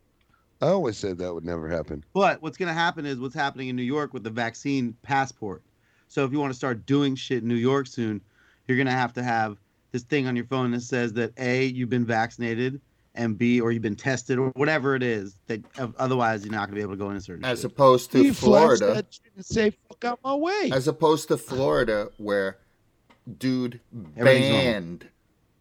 [0.62, 2.04] I always said that would never happen.
[2.14, 5.64] But what's going to happen is what's happening in New York with the vaccine passport.
[6.10, 8.22] So if you want to start doing shit in New York soon,
[8.68, 9.58] you're going to have to have
[9.92, 12.82] this thing on your phone that says that A, you've been vaccinated,
[13.16, 16.68] and B, or you've been tested or whatever it is that uh, otherwise you're not
[16.68, 17.44] gonna be able to go into certain.
[17.44, 17.72] As shit.
[17.72, 22.10] opposed to He Florida, that and say, "Fuck out my way." as opposed to Florida,
[22.18, 22.60] where
[23.38, 25.08] dude banned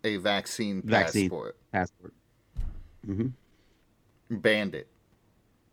[0.04, 1.28] a vaccine, Vaccine.
[1.30, 2.14] passport, passport.
[3.04, 3.28] hmm
[4.30, 4.88] banned it.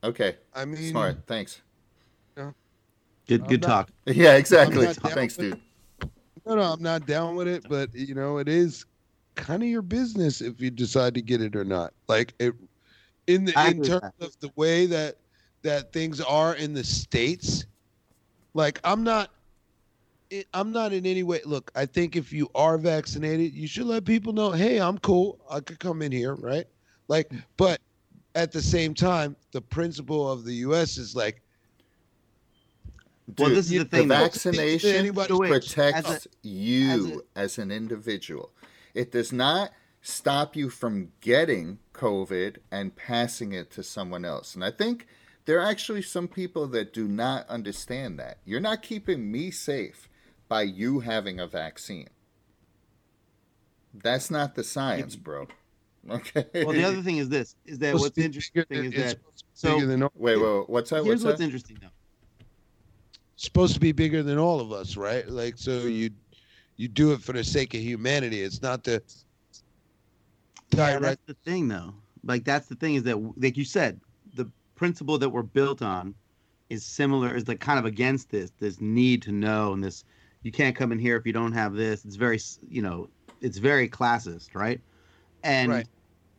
[0.04, 1.18] Okay, I mean, smart.
[1.28, 1.62] Thanks.
[3.28, 3.90] Good, I'm good not- talk.
[4.16, 4.86] Yeah, exactly.
[4.86, 6.10] Thanks, with dude.
[6.46, 8.86] no, no, I'm not down with it, but you know, it is
[9.34, 11.92] kind of your business if you decide to get it or not.
[12.08, 12.54] Like it,
[13.28, 15.16] in the I in agree with terms of the way that
[15.64, 17.66] that things are in the states.
[18.54, 19.32] Like I'm not,
[20.30, 21.42] eh, I'm not in any way.
[21.46, 25.40] Look, I think if you are vaccinated, you should let people know, hey, I'm cool.
[25.50, 26.66] I could come in here, right?
[27.08, 27.82] Like, but
[28.36, 30.98] at the same time, the principle of the U.S.
[30.98, 31.42] is like
[33.38, 34.08] Well, Dude, this is the the thing.
[34.10, 34.16] though.
[34.16, 38.52] vaccination anybody- So wait, protects as you as, an individual.
[38.94, 39.72] It does not
[40.02, 44.54] stop you from getting COVID and passing it to someone else.
[44.54, 45.08] And I think
[45.46, 48.40] there are actually some people that do not understand that.
[48.46, 50.08] You're not keeping me safe
[50.48, 52.10] by you having a vaccine.
[53.94, 55.48] That's not the science, bro.
[56.10, 56.46] Okay.
[56.54, 59.38] Well, the other thing is this: is that supposed what's interesting bigger is that supposed
[59.40, 60.98] to be so bigger than all- wait, wait, what's that?
[60.98, 61.44] here's What's what's that?
[61.46, 61.88] interesting though.
[63.38, 65.28] supposed to be bigger than all of us, right?
[65.28, 66.12] Like so you
[66.78, 68.42] you do it for the sake of humanity.
[68.42, 69.02] It's not the
[70.76, 71.94] Yeah, that's the thing, though.
[72.24, 74.00] Like that's the thing is that, like you said,
[74.36, 76.14] the principle that we're built on
[76.70, 77.36] is similar.
[77.36, 80.04] Is like kind of against this this need to know and this
[80.44, 82.06] you can't come in here if you don't have this.
[82.06, 82.40] It's very
[82.70, 83.10] you know
[83.42, 84.82] it's very classist, right?
[85.44, 85.88] And Right.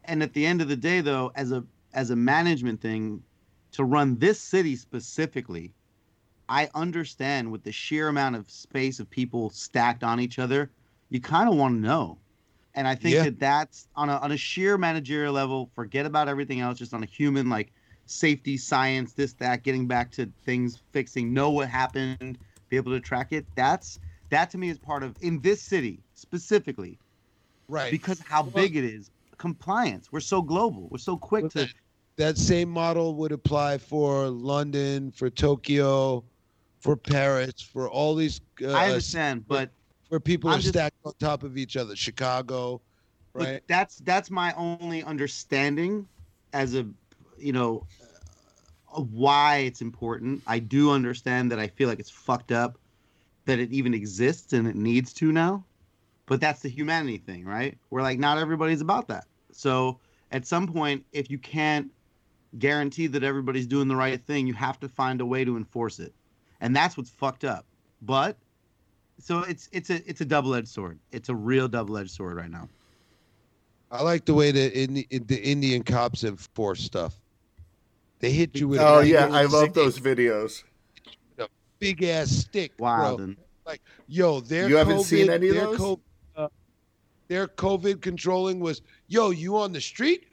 [0.09, 1.65] And at the end of the day, though, as a
[1.95, 3.23] as a management thing,
[3.73, 5.73] to run this city specifically,
[6.49, 10.71] I understand with the sheer amount of space of people stacked on each other,
[11.09, 12.19] you kind of want to know.
[12.75, 13.25] And I think Yeah.
[13.25, 17.03] that that's on a, on a sheer managerial level, forget about everything else, just on
[17.03, 17.73] a human, like
[18.05, 22.37] safety, science, this, that, getting back to things, fixing, know what happened,
[22.69, 23.47] be able to track it.
[23.55, 26.99] That's, that to me is part of, in this city specifically,
[27.69, 27.91] right.
[27.91, 30.11] because how Well- big it is, compliance.
[30.13, 30.89] We're so global.
[30.91, 31.69] We're so quick to,
[32.17, 36.25] that same model would apply for London, for Tokyo,
[36.81, 39.71] for Paris, for all these uh, I understand, but
[40.09, 41.97] where people I'm are just- stacked on top of each other.
[41.97, 42.81] Chicago,
[43.33, 43.63] right?
[43.67, 46.07] that's that's my only understanding
[46.53, 46.87] as a
[47.39, 47.87] you know
[48.95, 50.43] uh, why it's important.
[50.47, 52.79] I do understand that I feel like it's fucked up
[53.45, 55.65] that it even exists and it needs to now.
[56.27, 57.79] But that's the humanity thing, right?
[57.91, 59.27] We're like not everybody's about that.
[59.53, 59.99] So
[60.33, 61.91] at some point if you can't
[62.59, 65.99] guarantee that everybody's doing the right thing, you have to find a way to enforce
[65.99, 66.13] it.
[66.61, 67.65] And that's what's fucked up.
[68.03, 68.37] But
[69.19, 70.99] so it's it's a it's a double-edged sword.
[71.13, 72.69] It's a real double-edged sword right now.
[73.91, 77.15] I like the way the Indi- the Indian cops enforce stuff.
[78.19, 80.65] They hit you with Oh a yeah, I love stick, those videos.
[81.79, 83.25] big ass stick, Wild bro.
[83.25, 83.37] and
[84.09, 85.77] Yo, their You haven't COVID, seen any of their those?
[85.77, 85.97] co- uh,
[87.29, 90.29] their COVID controlling was, yo, you on the street?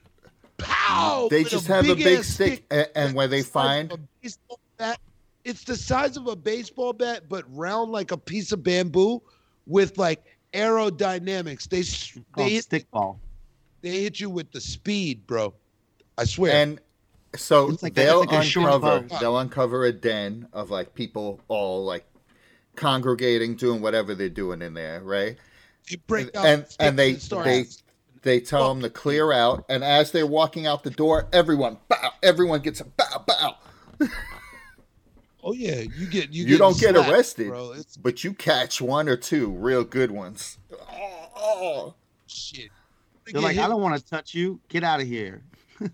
[0.58, 1.28] Pow!
[1.30, 3.64] They with just have a big ass stick, and, and when they It's the size
[3.64, 5.00] find a baseball bat.
[5.44, 9.22] It's the size of a baseball bat, but round like a piece of bamboo,
[9.66, 11.68] with like aerodynamics.
[11.68, 13.18] They s- called they hit, stickball.
[13.82, 15.54] they hit you with the speed, bro.
[16.18, 16.54] I swear.
[16.54, 16.80] And
[17.36, 22.06] so like they'll it's like uncover they'll uncover a den of like people all like
[22.76, 25.38] congregating, doing whatever they're doing in there, right?
[25.88, 27.65] You break out and and they start- they
[28.24, 32.12] they tell them to clear out, and as they're walking out the door, everyone bow,
[32.24, 33.58] everyone gets a bow bow.
[35.43, 37.76] Oh yeah, you get you, You, don't getting get arrested, bro.
[38.02, 40.58] But you catch one or two real good ones.
[40.72, 41.93] Oh, oh.
[42.28, 42.69] shit.
[43.26, 44.62] They're like, hit I don't want to touch you.
[44.69, 45.43] Get out of here.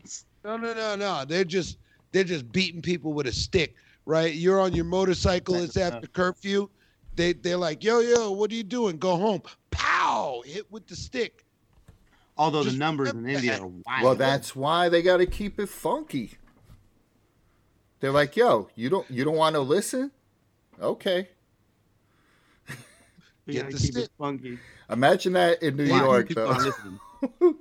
[0.46, 1.26] No, no, no, no.
[1.26, 1.80] They're just
[2.14, 3.76] they're just beating people with a stick,
[4.06, 4.34] right?
[4.34, 5.56] You're on your motorcycle.
[5.56, 6.70] It's after curfew.
[7.20, 8.98] They they're like, yo, yo, what are you doing?
[8.98, 9.42] Go home.
[9.72, 10.42] Pow!
[10.46, 11.44] Hit with the stick.
[12.38, 13.60] Although the numbers in India that.
[13.60, 14.04] are wild.
[14.04, 16.32] Well, that's why they got to keep it funky.
[18.00, 20.12] They're like, "Yo, you don't you don't want to listen?
[20.82, 21.28] Okay."
[23.50, 24.10] Get the keep it stick.
[24.18, 24.58] funky.
[24.90, 26.00] Imagine that in New Why?
[26.00, 26.72] York, though.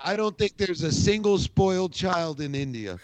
[0.00, 2.98] I don't think there's a single spoiled child in India.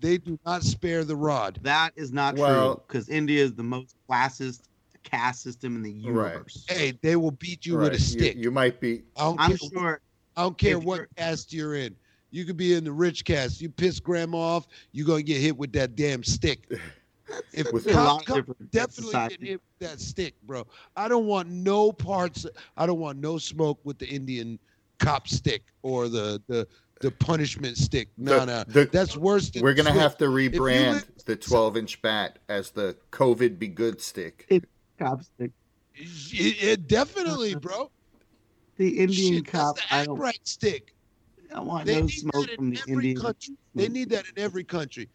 [0.00, 1.60] They do not spare the rod.
[1.62, 4.62] That is not Well- true because India is the most classist
[5.10, 6.32] caste system in the Right.
[6.32, 6.64] universe.
[6.68, 8.36] Hey, they will beat you Right, with a stick.
[8.36, 9.02] You, might be.
[9.16, 9.68] I don't I'm care.
[9.72, 10.00] sure.
[10.36, 11.96] I don't care what you're- caste you're in.
[12.30, 13.60] You could be in the rich caste.
[13.60, 16.70] You piss grandma off, you're gonna get hit with that damn stick.
[17.52, 19.34] If With There's a lot cop, cop definitely society.
[19.34, 20.66] getting hit with that stick, bro.
[20.96, 22.46] I don't want no parts.
[22.74, 24.58] I don't want no smoke with the Indian
[24.98, 26.66] cop stick or the the
[27.02, 28.08] the punishment stick.
[28.16, 30.00] No, The- no, the- that's worse than We're gonna Swift.
[30.02, 34.46] have to rebrand live- the 12 inch bat as the COVID be good stick.
[34.98, 35.52] Copstick.
[35.94, 37.90] It- it- definitely, bro.
[38.76, 39.76] The Indian Shit, cop.
[39.76, 40.94] That's the I don't, right stick.
[41.50, 43.20] I don't want They no need smoke that from in the every Indian.
[43.20, 43.54] country.
[43.74, 45.08] They need that in every country,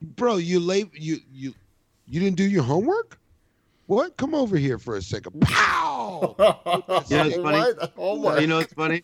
[0.00, 0.36] bro.
[0.36, 0.88] You late?
[0.92, 1.54] You you
[2.06, 3.18] you didn't do your homework?
[3.86, 4.16] What?
[4.16, 5.40] Come over here for a second.
[5.42, 6.34] Pow!
[7.08, 7.90] You know what's funny?
[7.96, 9.02] Oh my You know what's funny?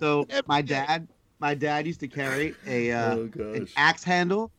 [0.00, 1.08] So my dad,
[1.38, 4.50] my dad used to carry a uh, Oh an axe handle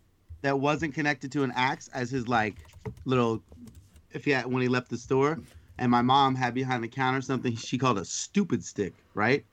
[0.41, 2.55] that wasn't connected to an axe as his like
[3.05, 3.43] little
[4.12, 5.39] if he had when he left the store
[5.80, 9.45] and my mom had behind the counter something she called a stupid stick right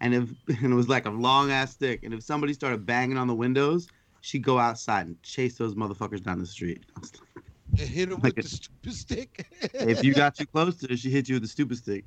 [0.00, 0.30] and if
[0.62, 3.34] and it was like a long ass stick and if somebody started banging on the
[3.34, 3.88] windows
[4.20, 6.84] she'd go outside and chase those motherfuckers down the street
[7.78, 9.46] like, hit him Like with a- the stupid stick.
[9.74, 12.04] if you got too close to her she hit you with the stupid stick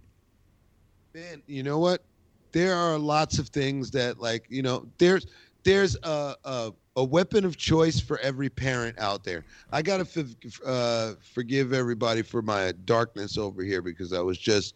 [1.14, 2.06] man, you know what?
[2.52, 5.26] There are lots of things that, like, you know, there's
[5.64, 9.44] there's a a, a weapon of choice for every parent out there.
[9.72, 14.76] I gotta f- uh, forgive everybody for my darkness over here because I was just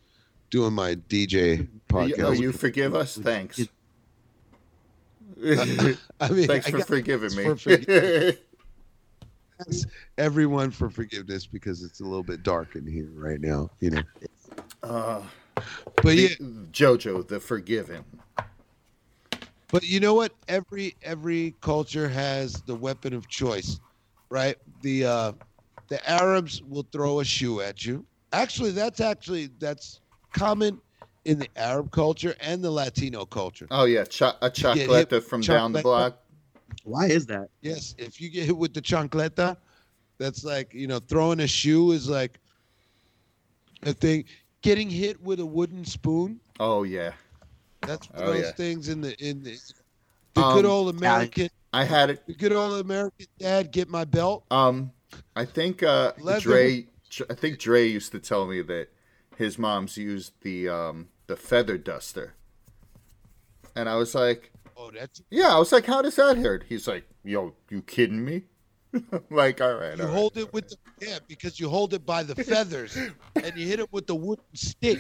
[0.50, 2.24] doing my DJ You, podcast.
[2.24, 3.18] oh, you forgive us?
[3.18, 3.60] Thanks.
[5.42, 7.44] I mean, Thanks for got forgiving me.
[7.44, 8.38] for forgi-
[9.68, 13.92] ask everyone for forgiveness because it's a little bit dark in here right now, you
[13.92, 14.04] know.
[14.84, 15.22] uh,
[16.02, 16.30] But yeah,
[16.72, 18.04] Jojo, the forgiven.
[19.72, 20.34] But you know what?
[20.48, 23.80] Every every culture has the weapon of choice,
[24.32, 24.56] right?
[24.82, 25.32] The uh,
[25.90, 28.06] the Arabs will throw a shoe at you.
[28.32, 30.02] Actually, that's actually that's
[30.34, 30.82] common
[31.26, 33.68] in the Arab culture and the Latino culture.
[33.70, 36.20] Oh yeah, Cho- a get hit chocolate from down the block.
[36.84, 39.58] why is that Yes, if you get hit with the chancleta,
[40.18, 42.40] that's like you know throwing a shoe is like
[43.84, 44.26] a thing.
[44.62, 47.14] Getting hit with a wooden spoon, Oh yeah,
[47.82, 48.52] that's one Oh, of those yeah.
[48.52, 49.58] things in the in the,
[50.34, 52.26] the good Um, old American I had it.
[52.28, 54.44] the good old American dad get my belt.
[54.52, 54.92] Um,
[55.36, 56.40] I think uh, Leather.
[56.42, 56.88] Dre.
[57.30, 58.90] I think Dre used to tell me that
[59.38, 62.34] his mom's used the um the feather duster,
[63.76, 65.54] and I was like, Oh, that's yeah.
[65.56, 66.64] I was like, how does that hurt?
[66.70, 68.44] He's like, yo, you kidding me?
[69.30, 70.16] like, all right, you all right.
[70.18, 72.98] hold it with the yeah because you hold it by the feathers
[73.36, 75.00] and you hit it with the wooden stick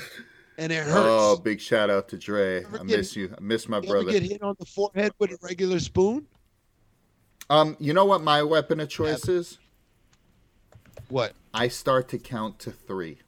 [0.60, 0.96] and it hurts.
[0.96, 2.64] Oh, big shout out to Dre.
[2.66, 3.34] I get- miss you.
[3.36, 4.12] I miss my brother.
[4.12, 6.28] get hit on the forehead with a regular spoon?
[7.50, 9.58] Um, you know what my weapon of choice is?
[11.08, 11.34] What?
[11.54, 13.20] I start to count to three.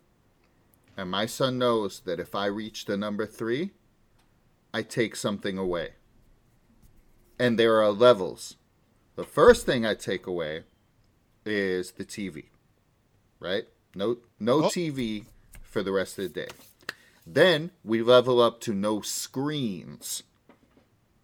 [0.95, 3.71] And my son knows that if I reach the number three,
[4.73, 5.93] I take something away.
[7.39, 8.57] And there are levels.
[9.15, 10.63] The first thing I take away
[11.45, 12.45] is the TV.
[13.39, 13.63] Right?
[13.95, 14.69] No no Oh.
[14.69, 15.25] TV
[15.63, 16.47] for the rest of the day.
[17.25, 20.23] Then we level up to no screens.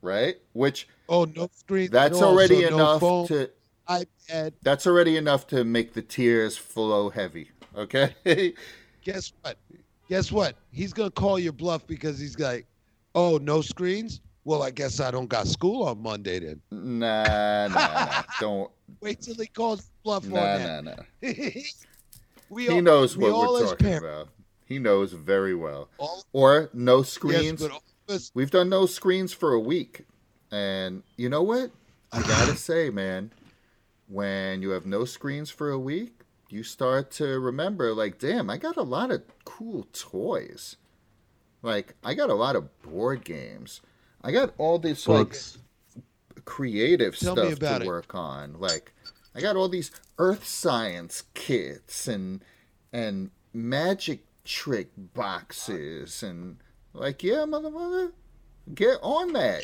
[0.01, 0.35] Right?
[0.53, 1.89] Which Oh, no screen.
[1.91, 3.49] that's at all, already so no enough phone, to
[3.89, 4.53] iPad.
[4.61, 7.49] that's already enough to make the tears flow heavy.
[7.75, 8.13] Okay?
[9.03, 9.57] Guess what?
[10.09, 10.55] Guess what?
[10.71, 12.65] He's gonna call your bluff because he's like,
[13.15, 16.61] "Oh, no screens." Well, I guess I don't got school on Monday then.
[16.71, 18.23] Nah, nah, nah.
[18.39, 18.71] Don't.
[19.01, 20.83] Wait till he calls bluff Nah, on nah, that.
[21.21, 21.29] nah.
[22.49, 24.29] we He all, knows what all we're talking parents- about.
[24.67, 25.89] He knows very well.
[25.97, 27.63] All, Or no yes, screens.
[28.09, 30.05] us, We've done no screens for a week.
[30.51, 31.71] And you know what?
[32.11, 33.31] I gotta say, man,
[34.07, 38.57] when you have no screens for a week, you start to remember, like, damn, I
[38.57, 40.77] got a lot of cool toys.
[41.61, 43.81] Like, I got a lot of board games.
[44.23, 45.35] I got all this, like,
[46.45, 47.87] creative Tell stuff to it.
[47.87, 48.59] work on.
[48.59, 48.93] Like
[49.35, 52.41] I got all these earth science kits and
[52.93, 56.57] and magic trick boxes and
[56.93, 58.11] like yeah, motherfucker,
[58.73, 59.61] get on that.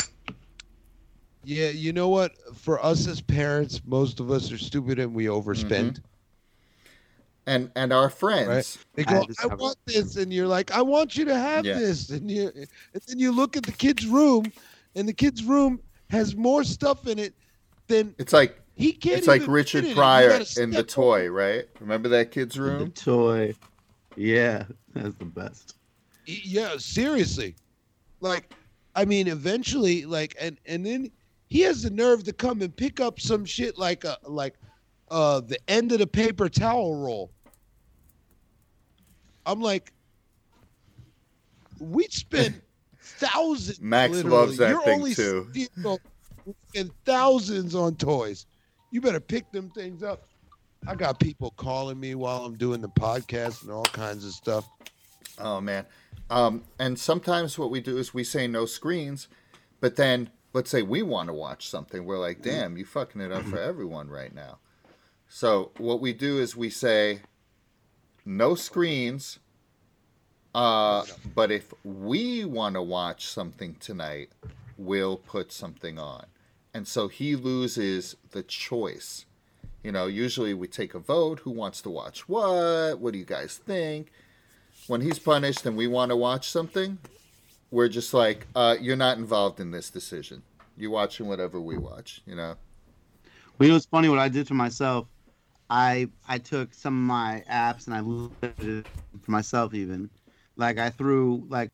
[1.43, 2.33] yeah, you know what?
[2.55, 5.69] For us as parents, most of us are stupid and we overspend.
[5.93, 6.05] Mm-hmm.
[7.45, 8.77] And and our friends.
[8.95, 11.35] They I go, just I have- want this, and you're like, I want you to
[11.35, 11.73] have Yeah.
[11.77, 14.45] this, and you, and then you look at the kid's room,
[14.95, 17.33] and the kid's room has more stuff in it
[17.87, 19.17] than It's like he can't.
[19.17, 19.89] it's like Richard fit in it.
[19.89, 21.65] You Pryor in the toy, right?
[21.81, 22.85] Remember that kid's room?
[22.85, 23.53] the toy
[24.15, 25.75] yeah that's the best
[26.25, 27.55] Yeah, seriously.
[28.21, 28.53] Like,
[28.95, 31.11] I mean, eventually, like, and and then
[31.47, 34.55] he has the nerve to come and pick up some shit like a like
[35.11, 37.31] uh the end of the paper towel roll.
[39.45, 39.91] I'm like,
[41.79, 42.61] we spend
[43.01, 43.81] thousands.
[43.81, 44.37] Max literally.
[44.37, 45.47] loves that You're thing only too.
[45.51, 45.99] steal-
[46.75, 48.45] And thousands on toys.
[48.91, 50.27] You better pick them things up.
[50.85, 54.67] I got people calling me while I'm doing the podcast and all kinds of stuff.
[55.39, 55.85] Oh man.
[56.29, 59.27] Um, and sometimes what we do is we say no screens,
[59.79, 62.05] but then let's say we want to watch something.
[62.05, 64.59] We're like, damn, you fucking it up for everyone right now.
[65.29, 67.21] So what we do is we say
[68.25, 69.39] no screens.
[70.53, 71.03] Uh,
[71.33, 74.29] but if we want to watch something tonight,
[74.77, 76.25] we'll put something on.
[76.73, 79.25] And so he loses the choice.
[79.83, 82.99] You know, usually we take a vote who wants to watch what?
[82.99, 84.11] What do you guys think?
[84.87, 86.97] When he's punished and we want to watch something,
[87.69, 90.41] we're just like, uh, you're not involved in this decision.
[90.77, 92.55] You're watching whatever we watch, you know?
[93.57, 95.07] Well, you know, it's funny what I did for myself.
[95.69, 98.87] I I took some of my apps and I it
[99.21, 100.09] for myself even.
[100.55, 101.71] Like I threw like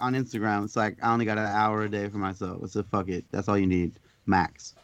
[0.00, 2.58] on Instagram, it's like I only got an hour a day for myself.
[2.62, 3.24] It's a fuck it.
[3.30, 4.74] That's all you need, max.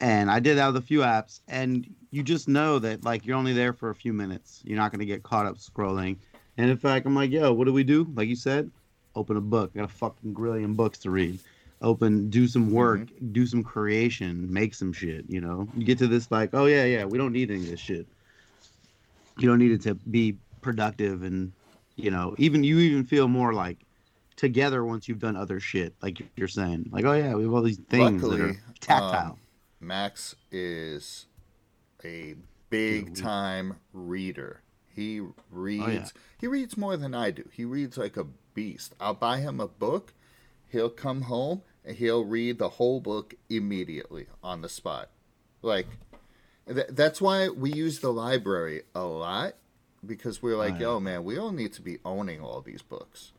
[0.00, 3.36] And I did that with a few apps, and you just know that like you're
[3.36, 4.60] only there for a few minutes.
[4.64, 6.16] You're not gonna get caught up scrolling.
[6.58, 8.06] And in fact, I'm like, yo, what do we do?
[8.14, 8.70] Like you said,
[9.14, 9.70] open a book.
[9.74, 11.38] I got a fucking grillion books to read.
[11.82, 13.00] Open, do some work,
[13.32, 15.24] do some creation, make some shit.
[15.28, 17.70] You know, you get to this like, oh yeah, yeah, we don't need any of
[17.70, 18.06] this shit.
[19.38, 21.52] You don't need it to be productive, and
[21.96, 23.78] you know, even you even feel more like
[24.36, 25.94] together once you've done other shit.
[26.02, 29.32] Like you're saying, like, oh yeah, we have all these things that are tactile.
[29.32, 29.38] um,
[29.80, 31.26] Max is
[32.04, 32.34] a
[32.70, 34.62] big time reader.
[34.88, 35.20] He
[35.50, 36.14] reads.
[36.38, 37.48] He reads more than I do.
[37.52, 38.94] He reads like a beast.
[38.98, 40.14] I'll buy him a book.
[40.68, 45.10] He'll come home and he'll read the whole book immediately on the spot.
[45.62, 45.86] Like
[46.66, 49.54] th- that's why we use the library a lot
[50.04, 50.80] because we're like, Right.
[50.82, 53.32] yo, man, we don't need to be owning all these books.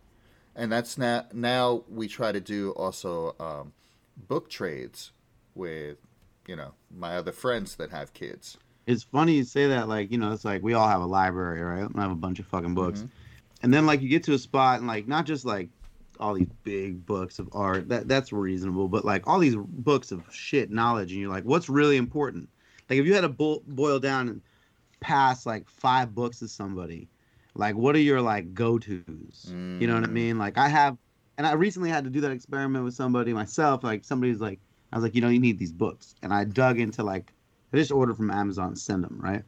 [0.56, 3.74] And that's now now we try to do also um,
[4.16, 5.12] book trades
[5.56, 5.98] with
[6.48, 8.58] you know my other friends that have kids.
[8.88, 11.62] it's funny you say that like you know it's like we all have a library
[11.62, 13.10] right i have a bunch of fucking books Mhm.
[13.64, 15.70] and then like you get to a spot and like not just like
[16.20, 20.24] all these big books of art that that's reasonable but like all these books of
[20.34, 22.50] shit knowledge and you're like what's really important
[22.90, 24.42] like if you had to bo- boil down and
[25.00, 27.08] pass like five books to somebody
[27.56, 29.46] like what are your like go-to's
[29.80, 30.12] you know what i Mm.
[30.14, 30.98] mean like i have
[31.38, 34.60] and i recently had to do that experiment with somebody myself like somebody's like
[34.92, 37.34] i was like you know you need these books and i dug into like
[37.74, 39.44] i just ordered from amazon send them right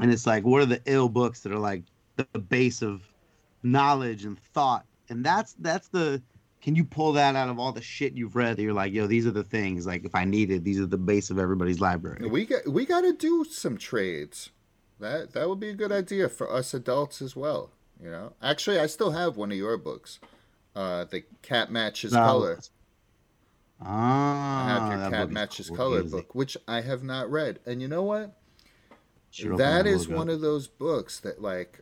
[0.00, 1.82] and it's like what are the ill books that are like
[2.16, 3.02] the, base of
[3.62, 6.22] knowledge and thought and that's that's the
[6.60, 9.06] can you pull that out of all the shit you've read that you're like yo
[9.06, 12.28] these are the things like if i needed these are the base of everybody's library
[12.28, 14.50] We got we got to do some trades.
[15.00, 17.70] That that would be a good idea for us adults as well.
[18.00, 20.20] You know, actually, I still have one of your books,
[20.76, 22.20] uh, the Cat Matches No.
[22.20, 22.58] Color.
[23.84, 26.10] I ah have your Cat Matches Color crazy.
[26.10, 27.60] book, which I have not read.
[27.66, 28.34] And you know what?
[29.30, 30.34] Should That is one up.
[30.34, 31.80] of those books that like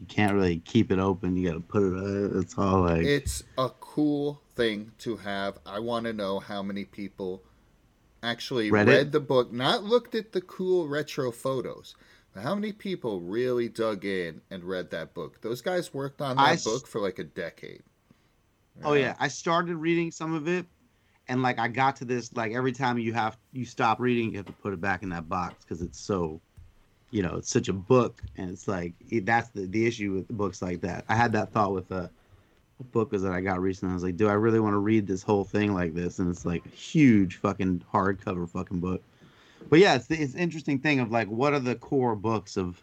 [0.00, 3.42] you can't really keep it open you gotta put it uh, it's all like it's
[3.58, 5.58] a cool thing to have.
[5.66, 7.42] I want to know how many people
[8.22, 11.94] actually Read read, the book, not looked at the cool retro photos.
[12.32, 15.40] but How many people really dug in and read that book?
[15.42, 17.82] Those guys worked on that I book for like a decade.
[18.82, 20.66] Oh yeah, I started reading some of it,
[21.28, 24.36] and like I got to this like every time you have you stop reading, you
[24.38, 26.40] have to put it back in that box because it's so,
[27.10, 30.28] you know, it's such a book, and it's like it, that's the the issue with
[30.28, 31.04] books like that.
[31.08, 32.10] I had that thought with a,
[32.80, 33.92] a book that I got recently.
[33.92, 36.18] I was like, do I really want to read this whole thing like this?
[36.18, 39.02] And it's like a huge fucking hardcover fucking book.
[39.70, 42.82] But yeah, it's it's interesting thing of like what are the core books of.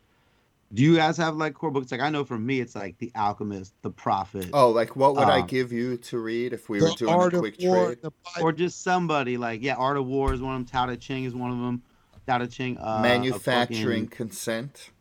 [0.73, 1.91] Do you guys have like core books?
[1.91, 4.49] Like I know for me, it's like The Alchemist, The Prophet.
[4.53, 7.33] Oh, like what would I Um, give you to read if we were doing Art
[7.33, 7.99] a quick War, trade?
[8.01, 8.11] the
[8.41, 10.65] or just somebody like yeah, Art of War is one of them.
[10.65, 11.81] Tao Te Ching is one of them.
[12.25, 12.77] Tao Te Ching.
[12.77, 14.91] Uh, Manufacturing fucking- consent.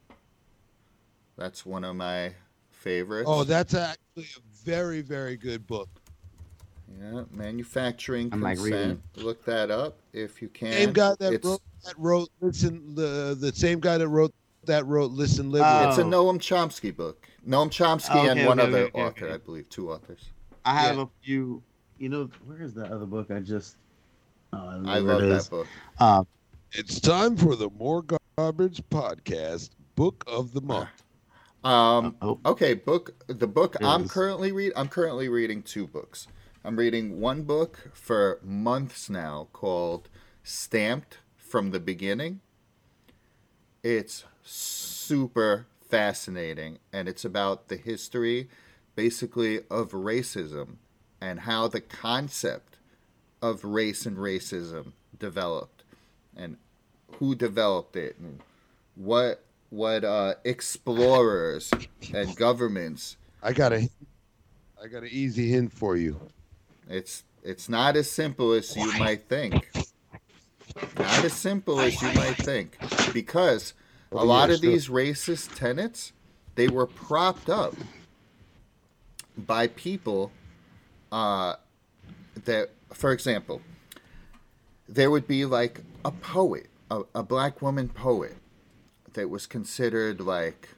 [1.37, 2.35] That's one of my
[2.71, 3.29] favorites.
[3.31, 5.89] Oh, that's actually a very, very good book.
[7.01, 9.01] yeah, manufacturing I'm, like, consent.
[9.17, 10.73] Look that up if you can.
[10.73, 14.35] Same guy that it's, wrote that wrote listen the the same guy that wrote
[14.65, 15.63] that wrote listen live.
[15.65, 15.89] Oh.
[15.89, 17.27] It's a Noam Chomsky book.
[17.47, 19.35] Noam Chomsky Okay, and one okay, other okay, author, okay.
[19.35, 20.31] I believe, two authors.
[20.65, 21.03] I have Yeah.
[21.03, 21.63] a few.
[21.99, 23.31] You know, where is that other book?
[23.31, 23.77] I just.
[24.53, 25.49] Oh, I, don't I love it that is.
[25.49, 25.67] book.
[25.99, 26.25] Uh,
[26.73, 28.05] It's time for the More
[28.37, 30.89] Garbage podcast book of the month.
[31.63, 33.15] Um, oh, okay, book.
[33.27, 34.11] The book it I'm is.
[34.13, 34.73] currently read.
[34.77, 36.27] I'm currently reading two books.
[36.65, 40.09] I'm reading one book for months now called
[40.43, 42.41] "Stamped from the Beginning."
[43.83, 48.49] It's super fascinating, and it's about the history,
[48.95, 50.77] basically, of racism
[51.21, 52.79] and how the concept
[53.43, 55.83] of race and racism developed,
[56.37, 56.57] and
[57.17, 58.41] who developed it, and
[58.95, 61.71] what what uh, explorers
[62.13, 63.89] and governments I got a,
[64.83, 66.21] I got an easy hint for you.
[66.89, 69.71] It's it's not as simple as you might think.
[70.99, 72.77] Not as simple as you might think,
[73.13, 73.75] because
[74.13, 76.13] a lot of these racist tenets
[76.55, 77.75] they were propped up
[79.37, 80.33] by people
[81.13, 81.55] uh,
[82.45, 83.63] that, for example,
[84.89, 88.37] there would be like a poet, a, a black woman poet
[89.13, 90.69] that was considered like,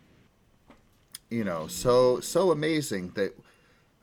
[1.30, 3.36] you know, so so amazing that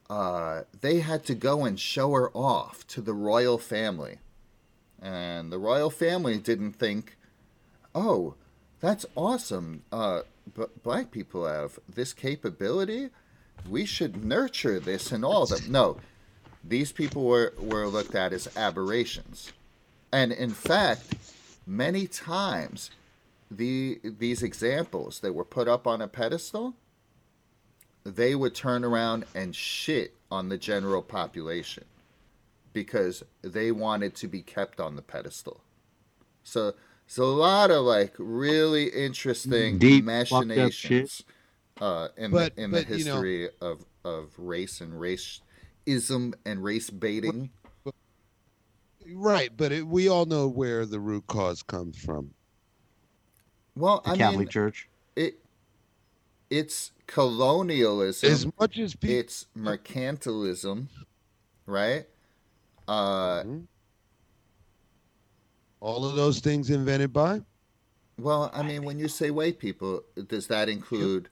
[0.09, 4.17] uh, they had to go and show her off to the royal family.
[5.01, 7.15] And the royal family didn't think,
[7.95, 8.35] oh,
[8.79, 9.83] that's awesome.
[9.91, 10.21] Uh,
[10.83, 13.09] black people have this capability.
[13.69, 15.67] We should nurture this and all that.
[15.67, 15.97] No,
[16.63, 19.51] these people were, were looked at as aberrations.
[20.11, 21.15] And in fact,
[21.67, 22.89] many times,
[23.51, 26.75] the these examples that were put up on a pedestal,
[28.03, 31.85] they would turn around and shit on the general population
[32.73, 35.61] because they wanted to be kept on the pedestal.
[36.43, 36.73] So
[37.09, 41.23] it's a lot of like really interesting Deep, machinations
[41.81, 46.35] uh, in But- the in but, the you know- history of of race and raceism
[46.45, 47.49] and race baiting.
[49.11, 52.29] Right, but it, we all know where the root cause comes from.
[53.75, 54.87] Well, The I Catholic mean, Church.
[55.15, 55.39] it
[56.51, 58.31] it's colonialism.
[58.31, 60.87] As much as people, it's mercantilism,
[61.65, 62.05] right?
[62.87, 63.67] Uh, Mhm.
[65.81, 67.41] All of those things invented by.
[68.17, 71.29] well, I mean, when you say white people, does that include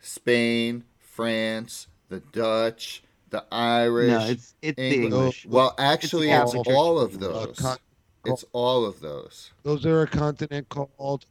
[0.00, 4.08] Spain, France, the Dutch, the Irish?
[4.10, 5.12] No, it's it's the English.
[5.12, 5.46] English.
[5.46, 7.58] well, actually, It's it's, all of those.
[7.58, 7.78] con-
[8.26, 9.50] It's all of those.
[9.62, 11.26] those are a continent called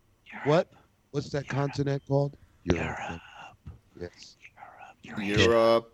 [0.46, 0.68] what?
[1.12, 2.36] What's that continent called?
[2.64, 3.22] Europe.
[4.00, 4.36] Yes.
[5.18, 5.92] Europe.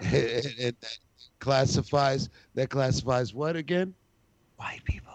[0.00, 0.98] and and that
[1.38, 3.94] classifies that classifies what again?
[4.56, 5.12] White people.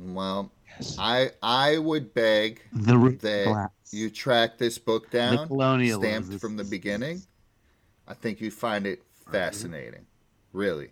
[0.00, 0.14] Thank you.
[0.14, 0.96] Well, Yes.
[0.98, 3.70] I I would beg The root that class.
[3.90, 7.22] you track this book down, stamped from the beginning.
[8.06, 10.06] I think you'd find it fascinating.
[10.52, 10.90] Really.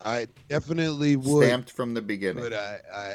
[0.00, 2.42] I definitely would, Stamped from the beginning.
[2.44, 3.14] but I, I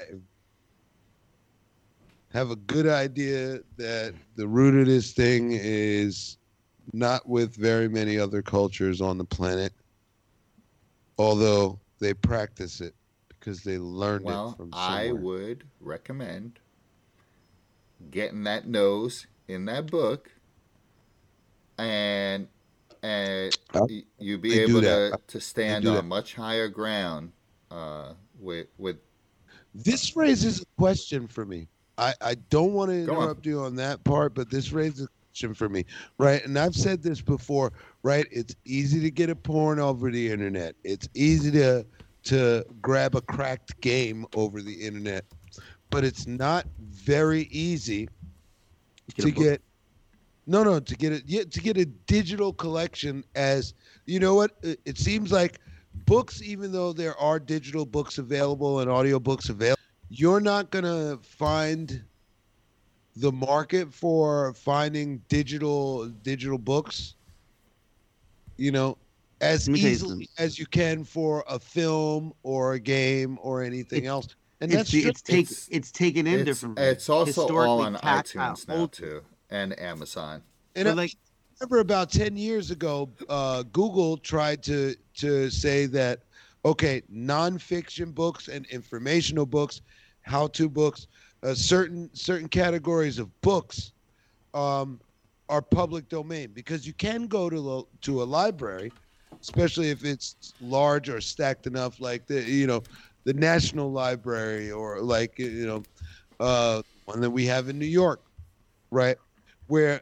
[2.33, 6.37] have a good idea that the root of this thing is
[6.91, 9.71] not with very many other cultures on the planet,
[11.17, 12.93] although they practice it
[13.43, 16.59] because they learned it Well, from I would recommend
[18.09, 20.31] getting that nose in that book,
[21.77, 22.47] and
[23.01, 23.53] and
[24.17, 26.03] you'll be I able to, to stand on that.
[26.03, 27.33] much higher ground
[27.69, 28.97] uh, with with
[29.75, 31.67] This raises a question for me.
[31.97, 33.23] I, I don't want to Go on.
[33.23, 35.85] interrupt you on that part, but this raises a question for me,
[36.17, 36.43] right?
[36.45, 37.73] And I've said this before,
[38.03, 38.25] right?
[38.31, 40.75] It's easy to get a porn over the internet.
[40.83, 41.85] It's easy to
[42.23, 45.25] to grab a cracked game over the internet,
[45.89, 48.09] but it's not very easy
[49.15, 49.61] Get to get
[50.45, 53.73] no no to get it yeah, to get a digital collection as
[54.05, 54.51] you know what?
[54.63, 55.59] It, it seems like
[56.05, 60.83] books even though there are digital books available and audio books available you're not going
[60.85, 62.03] to find
[63.15, 67.15] the market for finding digital digital books
[68.57, 68.97] you know
[69.43, 73.99] as Let you easily as you can for a film or a game or anything
[73.99, 74.27] It's- else
[74.61, 76.83] and It's, that's the- it's take It's- it's taken in it's, differently.
[76.85, 80.41] it's also all on tactile, iTunes now too and Amazon.
[80.75, 81.15] and But I- like
[81.59, 86.21] remember about 10 years ago uh, google tried to to say that
[86.65, 89.81] okay nonfiction books and informational books
[90.21, 91.07] how-to books
[91.43, 93.91] uh, certain certain categories of books
[94.53, 94.99] um,
[95.49, 98.91] are public domain because you can go to the, to a library
[99.43, 102.81] especially if it's large or stacked enough like the you know
[103.25, 105.83] the national library or like you know
[106.39, 108.21] uh, one that we have in new york
[108.89, 109.17] right
[109.67, 110.01] where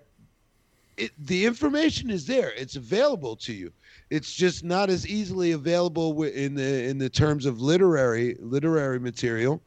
[0.97, 2.51] it, the information is there.
[2.55, 3.71] It's available to you.
[4.09, 9.61] It's just not as easily available in the in the terms of literary literary material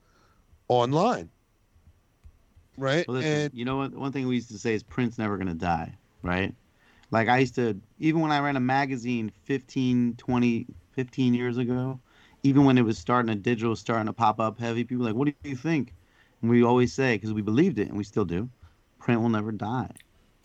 [0.68, 1.29] online.
[2.77, 3.07] Right?
[3.09, 3.93] Well, and you know what?
[3.93, 6.55] One thing we used to say is print's never going to die, right?
[7.14, 12.00] Like I used to, even when I ran a magazine 15, 20, 15 years ago,
[12.42, 15.16] even when it was starting, a digital starting to pop up heavy, people were like,
[15.16, 15.94] what do you think?
[16.42, 18.50] And we always say, because we believed it and we still do,
[18.98, 19.92] print will never die.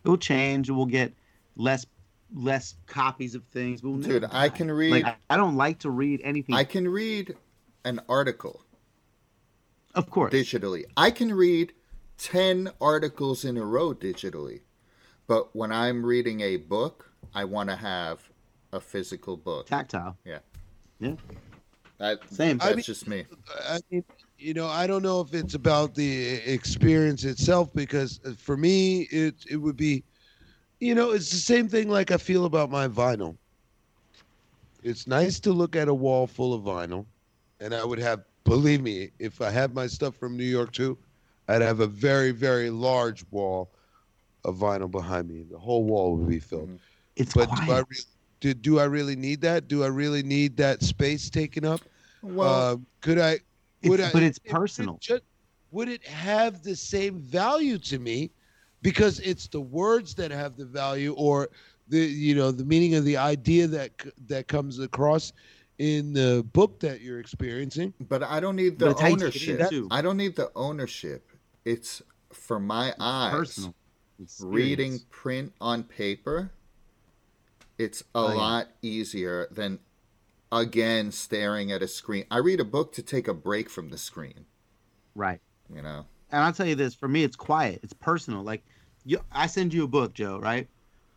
[0.04, 0.70] It will change.
[0.70, 1.12] We'll get
[1.56, 1.88] less
[2.36, 3.82] less copies of things.
[3.82, 6.54] We'll Dude, I can read Like I, I don't like to read anything.
[6.54, 7.36] I can read
[7.84, 8.64] an article
[9.96, 10.32] of course.
[10.32, 10.84] digitally.
[10.96, 11.74] I can read
[12.20, 14.62] 10 articles in a row digitally.
[15.30, 18.20] But when I'm reading a book, I want to have
[18.74, 19.68] a physical book.
[19.68, 20.18] Tactile.
[20.26, 20.40] Yeah.
[21.00, 21.14] Yeah.
[22.00, 22.58] That, Same.
[22.58, 23.26] That's I mean- just me.
[23.64, 24.04] I mean,
[24.40, 29.02] you know, I don't know if it's about the experience itself because uh, for me,
[29.12, 30.04] it it would be,
[30.80, 33.38] you know, it's the same thing like I feel about my vinyl.
[34.82, 37.06] It's nice to look at a wall full of vinyl,
[37.60, 40.98] and I would have, believe me, if I had my stuff from New York too,
[41.50, 43.70] I'd have a very very large wall
[44.46, 45.44] of vinyl behind me.
[45.50, 46.70] The whole wall would be filled.
[46.70, 46.80] Mhm.
[47.16, 47.86] It's But do I, quiet.
[47.90, 47.98] re-
[48.40, 49.68] do, do I really need that?
[49.68, 51.82] Do I really need that space taken up?
[52.22, 53.32] Well, uh, could I?
[53.82, 55.00] It's- would I- but it's it- would it personal.
[55.72, 58.32] would it have the same value to me
[58.82, 61.50] because it's the words that have the value or
[61.90, 63.92] the you know the meaning of the idea that
[64.28, 65.34] that comes across
[65.80, 69.36] in the book that you're experiencing but I don't need the it's how you take
[69.48, 69.88] it ownership.
[69.92, 71.30] I don't need the ownership.
[71.66, 72.02] It's
[72.34, 73.32] for my eyes.
[73.34, 73.76] personal.
[74.42, 76.52] Reading print on paper
[77.78, 78.36] it's a Oh, yeah.
[78.36, 79.80] lot easier than
[80.52, 83.98] again staring at a screen i read a book to take a break from the
[83.98, 84.46] screen
[85.16, 85.40] Right.
[85.74, 87.80] you know And I'll tell you this: for me, it's quiet.
[87.84, 88.44] It's personal.
[88.44, 88.64] Like,
[89.04, 90.40] you, I send you a book, Joe.
[90.40, 90.68] Right?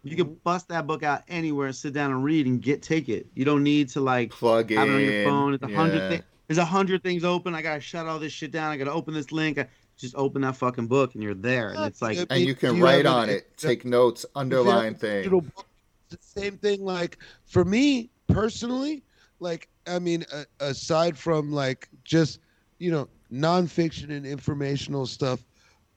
[0.02, 0.34] You can mm-hmm.
[0.42, 3.26] bust that book out anywhere, and sit down and read, and get take it.
[3.34, 5.54] You don't need to like plug in it on your phone.
[5.54, 6.08] It's a hundred yeah.
[6.08, 6.22] things.
[6.48, 7.54] There's a hundred things open.
[7.54, 8.72] I gotta shut all this shit down.
[8.72, 9.58] I gotta open this link.
[9.58, 9.68] I,
[9.98, 11.72] just open that fucking book, and you're there.
[11.72, 15.40] And it's like, and you can you write on it take notes underline things digital
[15.42, 15.66] book,
[16.10, 19.04] it's the same thing like for me personally
[19.40, 22.40] like i mean a, aside from like just
[22.78, 25.44] you know nonfiction and informational stuff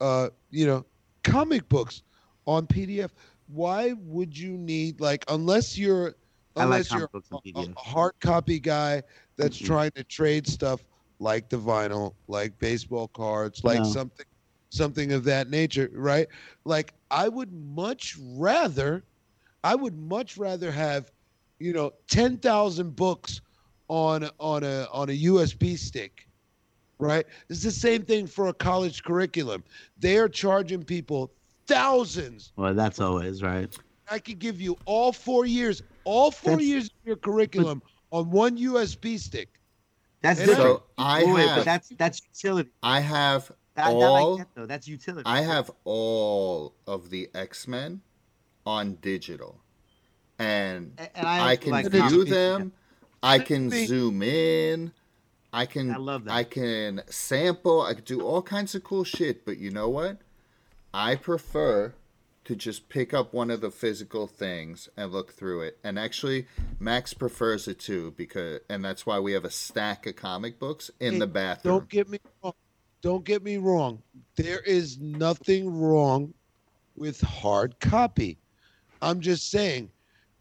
[0.01, 0.85] uh you know
[1.23, 2.03] comic books
[2.45, 3.09] on pdf
[3.47, 6.07] why would you need like unless you're
[6.57, 7.73] I like unless you're a, PDF.
[7.75, 9.01] a hard copy guy
[9.37, 9.65] that's Mhm.
[9.65, 10.83] trying to trade stuff
[11.19, 13.85] like the vinyl like baseball cards like No.
[13.85, 14.25] something
[14.69, 16.27] something of that nature right?
[16.65, 19.03] Like i would much rather
[19.63, 21.11] i would much rather have
[21.59, 23.41] you know 10,000 books
[23.87, 26.27] on on a on a USB stick
[26.97, 27.25] right?
[27.49, 29.65] It's the same thing for a college curriculum.
[29.99, 31.29] They are charging people
[31.67, 32.53] thousands.
[32.55, 33.73] Well, that's always right.
[34.09, 38.29] i could give you all 4 years all 4 That's- years of your curriculum on
[38.31, 39.49] one USB stick
[40.25, 40.79] That's And different.
[40.79, 42.71] so i Wait, wait, have but that's that's utility.
[42.81, 44.65] i have I, I all like that though.
[44.65, 45.23] That's utility.
[45.25, 48.01] i have all of the x-men
[48.65, 49.59] on digital
[50.39, 52.31] and A- and I, I can like view comic view books.
[52.31, 52.71] them.
[53.23, 54.91] I can zoom in.
[55.53, 55.91] I can.
[55.91, 56.33] I love that.
[56.33, 57.81] I can sample.
[57.81, 59.45] I can do all kinds of cool shit.
[59.45, 60.17] But you know what?
[60.93, 61.93] I prefer
[62.45, 65.79] to just pick up one of the physical things and look through it.
[65.83, 66.47] And actually,
[66.79, 70.91] Max prefers it too because, and that's why we have a stack of comic books
[70.99, 71.79] in Hey, the bathroom.
[71.79, 72.53] Don't get me wrong.
[73.01, 74.01] Don't get me wrong.
[74.35, 76.33] There is nothing wrong
[76.95, 78.37] with hard copy.
[79.01, 79.91] I'm just saying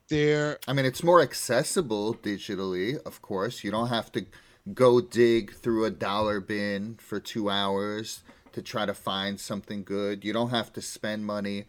[0.09, 3.65] there I mean, it's more accessible digitally, of course.
[3.65, 4.27] You don't have to
[4.73, 10.25] go dig through a dollar bin for two hours to try to find something good.
[10.25, 11.65] You don't have to spend money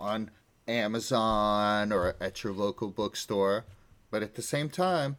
[0.00, 0.30] on
[0.66, 3.66] Amazon or at your local bookstore.
[4.10, 5.16] But at the same time,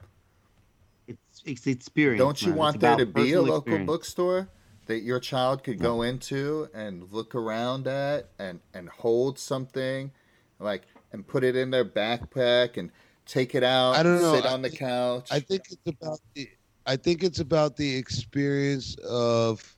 [1.08, 2.20] It's it's experience.
[2.20, 2.58] don't you man.
[2.58, 3.88] want It's there to be a local experience.
[3.88, 4.50] bookstore
[4.88, 10.12] that your child could go into and look around at and, and hold something
[10.60, 12.92] like and put it in their backpack and
[13.26, 14.36] take it out, I don't know.
[14.36, 15.30] sit I on the think- couch.
[15.32, 16.50] I think it's about the
[16.86, 19.76] I think it's about the experience of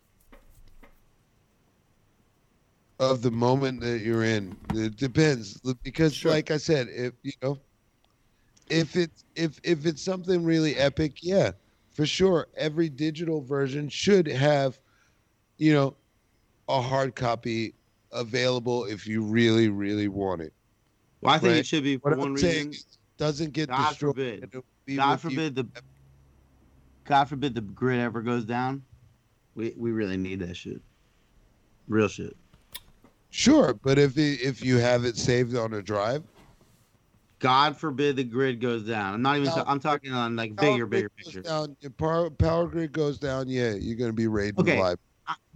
[3.12, 4.58] of the moment that you're in.
[4.74, 6.32] It depends because Sure.
[6.32, 7.60] like I said, if you know
[8.70, 11.52] if it's if if it's something really epic, yeah,
[11.92, 14.80] for sure every digital version should have
[15.58, 15.96] you know
[16.68, 17.76] a hard copy
[18.12, 20.54] available if you really really want it.
[21.22, 21.60] Well, I think Right.
[21.60, 22.50] it should be for What one I'm reason.
[22.50, 22.76] saying
[23.18, 24.16] doesn't get God destroyed.
[24.16, 24.54] forbid.
[24.86, 25.30] Be God with you.
[25.32, 25.68] forbid the
[27.06, 28.84] God forbid the grid ever goes down.
[29.56, 30.82] We we really need that shit.
[31.88, 32.36] Real shit.
[33.36, 36.24] Sure, but if it, if you have it saved on a drive,
[37.40, 39.16] God forbid the grid goes down.
[39.16, 39.50] I'm not even.
[39.50, 39.56] No.
[39.56, 41.42] ta- I'm talking on like power bigger, bigger grid picture.
[41.42, 43.48] Down, power, power grid goes down.
[43.50, 44.80] Yeah, you're gonna be raided Okay.
[44.80, 45.00] live.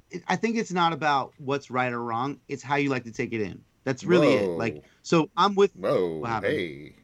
[0.09, 2.39] It- I think it's not about what's right or wrong.
[2.47, 3.61] It's how you like to take it in.
[3.83, 4.47] That's really it.
[4.49, 5.71] Like, so I'm with.
[5.75, 6.95] Whoa, What hey.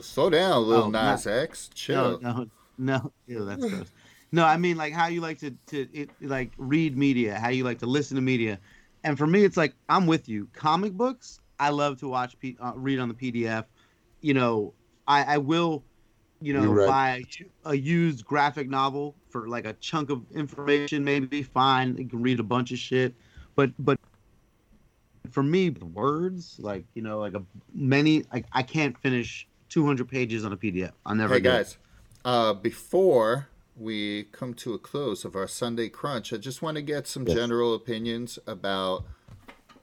[0.00, 1.70] Slow down, little Oh, Nas X.
[1.70, 2.20] No, Chill.
[2.20, 2.46] no,
[2.78, 3.12] no.
[3.26, 3.92] Ew, that's gross.
[4.30, 7.64] No, I mean like how you like to to it, like read media, how you
[7.64, 8.58] like to listen to media,
[9.08, 10.48] and for me, it's like I'm with you.
[10.52, 13.64] Comic books, I love to watch, P, uh, read on the PDF.
[14.20, 14.74] You know,
[15.06, 15.82] I, I will,
[16.42, 16.86] you know, right.
[16.86, 17.24] buy
[17.64, 21.42] a used graphic novel for like a chunk of information, maybe.
[21.42, 23.14] Fine, you can read a bunch of shit,
[23.56, 23.98] but but
[25.30, 27.42] for me, words like you know, like a
[27.72, 30.92] many, like I can't finish 200 pages on a PDF.
[31.06, 31.32] I'll never.
[31.32, 31.78] Hey guys,
[32.26, 33.48] uh, before
[33.78, 37.26] we come to a close of our Sunday crunch, I just want to get some
[37.26, 37.36] Yes.
[37.36, 39.04] general opinions about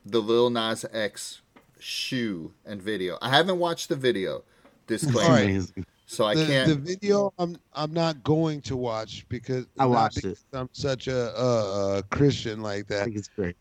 [0.06, 1.41] the Lil Nas X
[1.80, 3.18] shoe and video.
[3.22, 4.43] I haven't watched the video.
[4.88, 5.22] Disclaimer.
[5.22, 5.62] All right.
[6.08, 6.70] So I the, can't.
[6.70, 10.22] the video I'm I'm not going to watch because I not watched it.
[10.24, 13.04] because I'm such a, a, a Christian like I that.
[13.06, 13.56] think it's great.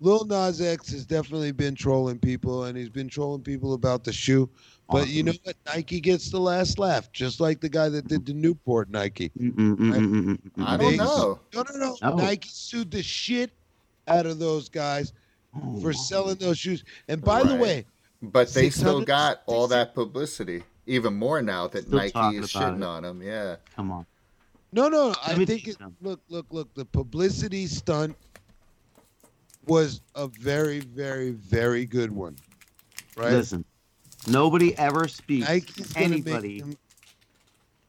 [0.00, 4.12] Lil Nas X has definitely been trolling people, and he's been trolling people about the
[4.12, 4.48] shoe.
[4.90, 5.56] But you know what?
[5.66, 9.30] Nike gets the last laugh, just like the guy that did the Newport Nike.
[9.40, 10.80] Mm, mm, mm, mm, mm, mm, I mm.
[10.80, 11.38] don't They- know.
[11.54, 11.96] No, no, no.
[12.02, 12.16] Oh.
[12.16, 13.50] Nike sued the shit
[14.08, 15.12] out of those guys
[15.54, 15.80] Oh.
[15.80, 16.84] for selling those shoes.
[17.08, 17.86] And by the way,
[18.20, 20.62] But they still got all that publicity.
[20.86, 22.82] Even more now that Still Nike is shitting it.
[22.84, 23.22] on them.
[23.22, 23.56] Yeah.
[23.76, 24.06] Come on.
[24.72, 26.72] no, no, I think it, look, look, look.
[26.74, 28.16] The publicity stunt
[29.66, 32.36] was a very, very, very good one.
[33.16, 33.32] Right?
[33.32, 33.64] Listen,
[34.26, 36.48] nobody ever speaks Nike's anybody.
[36.54, 36.78] make them,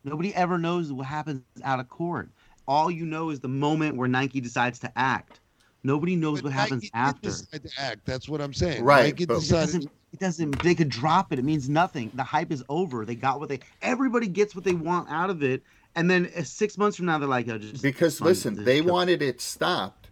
[0.06, 2.30] Nobody ever knows what happens out of court.
[2.68, 5.40] All you know is the moment where Nike decides to act.
[5.84, 7.30] Nobody knows but what happens Nike did after.
[7.30, 8.06] decide to act.
[8.06, 8.84] That's what I'm saying.
[8.84, 9.66] Right, Nike but- It decided.
[9.66, 9.92] doesn't.
[10.14, 10.62] It doesn't.
[10.62, 11.40] They could drop it.
[11.40, 12.12] It means nothing.
[12.14, 13.04] The hype is over.
[13.04, 13.60] They got what they.
[13.82, 15.64] Everybody gets what they want out of it,
[15.96, 19.22] and then uh, six months from now, they're like, oh, just Because listen, they wanted
[19.24, 20.03] it stopped,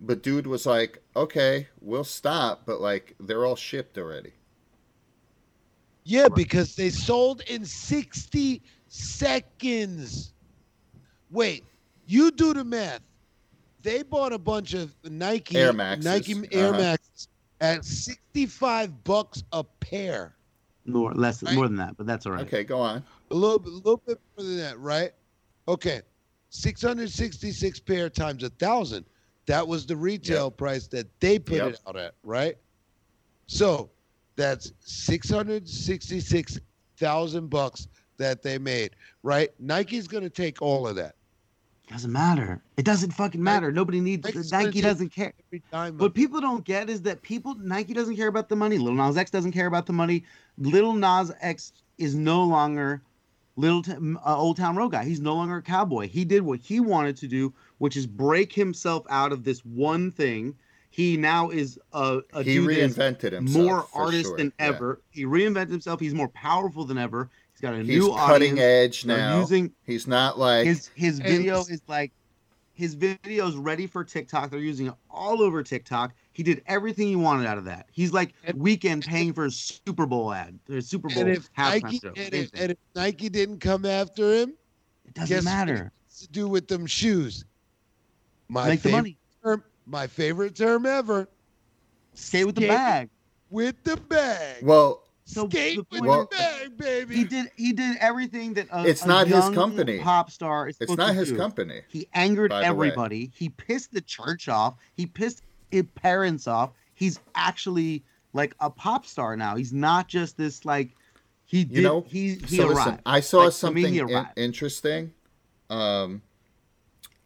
[0.00, 4.32] but dude was like, "Okay, we'll stop," but like they're all shipped already.
[6.04, 10.32] Yeah, because they sold in 60 seconds.
[11.30, 11.64] Wait,
[12.06, 13.02] you do the math.
[13.82, 16.78] They bought a bunch of Nike Air Maxes, Nike Air uh-huh.
[16.78, 17.28] Max
[17.60, 20.34] at 65 bucks a pair.
[20.86, 21.54] more less Right.
[21.54, 22.46] more than that, but that's all right.
[22.46, 23.04] Okay, go on.
[23.30, 25.12] A little, bit- little bit more than that, right?
[25.68, 26.00] Okay,
[26.48, 29.04] 666 pair times a thousand.
[29.48, 31.68] That was the retail price that they put Yep.
[31.68, 32.58] it out at, right?
[33.46, 33.88] So
[34.36, 37.88] that's 666,000 bucks
[38.18, 38.90] that they made,
[39.22, 39.48] right?
[39.58, 41.14] Nike's going to take all of that.
[41.88, 42.62] Doesn't matter.
[42.76, 43.72] It doesn't fucking matter.
[43.72, 44.26] Nobody needs.
[44.26, 45.32] Nike's Nike doesn't care.
[45.46, 45.96] Every time.
[45.96, 48.76] What people don't get is that people Nike doesn't care about the money.
[48.76, 50.24] Little Nas X doesn't care about the money.
[50.58, 53.00] Little Nas X is no longer
[53.58, 55.04] little T- uh, old town road guy.
[55.04, 56.08] He's no longer a cowboy.
[56.08, 60.10] He did what he wanted to do, which is break himself out of this one
[60.12, 60.54] thing.
[60.90, 63.64] He now is a, a he dude reinvented himself.
[63.64, 64.36] more artist sure.
[64.38, 64.66] than Yeah.
[64.66, 65.02] ever.
[65.10, 66.00] He reinvented himself.
[66.00, 67.28] He's more powerful than ever.
[67.52, 68.60] He's got a He's new cutting audience.
[68.60, 69.40] edge They're now.
[69.40, 72.12] Using He's not like his his video is like
[72.78, 74.50] his videos ready for TikTok.
[74.50, 76.14] They're using it all over TikTok.
[76.32, 77.88] He did everything he wanted out of that.
[77.90, 80.56] He's like And- Weeknd paying for a Super Bowl ad.
[80.66, 82.12] There's Super Bowl and if halftime Nike show.
[82.16, 84.54] and if, and if Nike didn't come after him,
[85.04, 85.90] it doesn't guess what matter.
[86.06, 87.44] it's to do with them shoes.
[88.48, 89.18] My Make the favorite money.
[89.42, 91.28] term, my favorite term ever,
[92.14, 92.70] Stay with the Skate.
[92.70, 93.10] bag.
[93.50, 94.62] with the bag.
[94.62, 97.14] well, So Skate with point Well- the bag, baby.
[97.16, 99.98] he did he did everything that a, It's a not his young company.
[99.98, 101.36] Pop star is it's not to his do.
[101.36, 101.82] company.
[101.88, 102.66] He angered by way.
[102.66, 103.30] everybody.
[103.34, 104.76] He pissed the church off.
[104.94, 106.70] He pissed his parents off.
[106.94, 109.54] He's actually like a pop star now.
[109.56, 110.96] He's not just this like
[111.44, 111.76] he did.
[111.76, 112.78] You know, he he so arrived.
[112.78, 115.12] listen, I saw Like, to me, something in- interesting.
[115.68, 116.22] Um,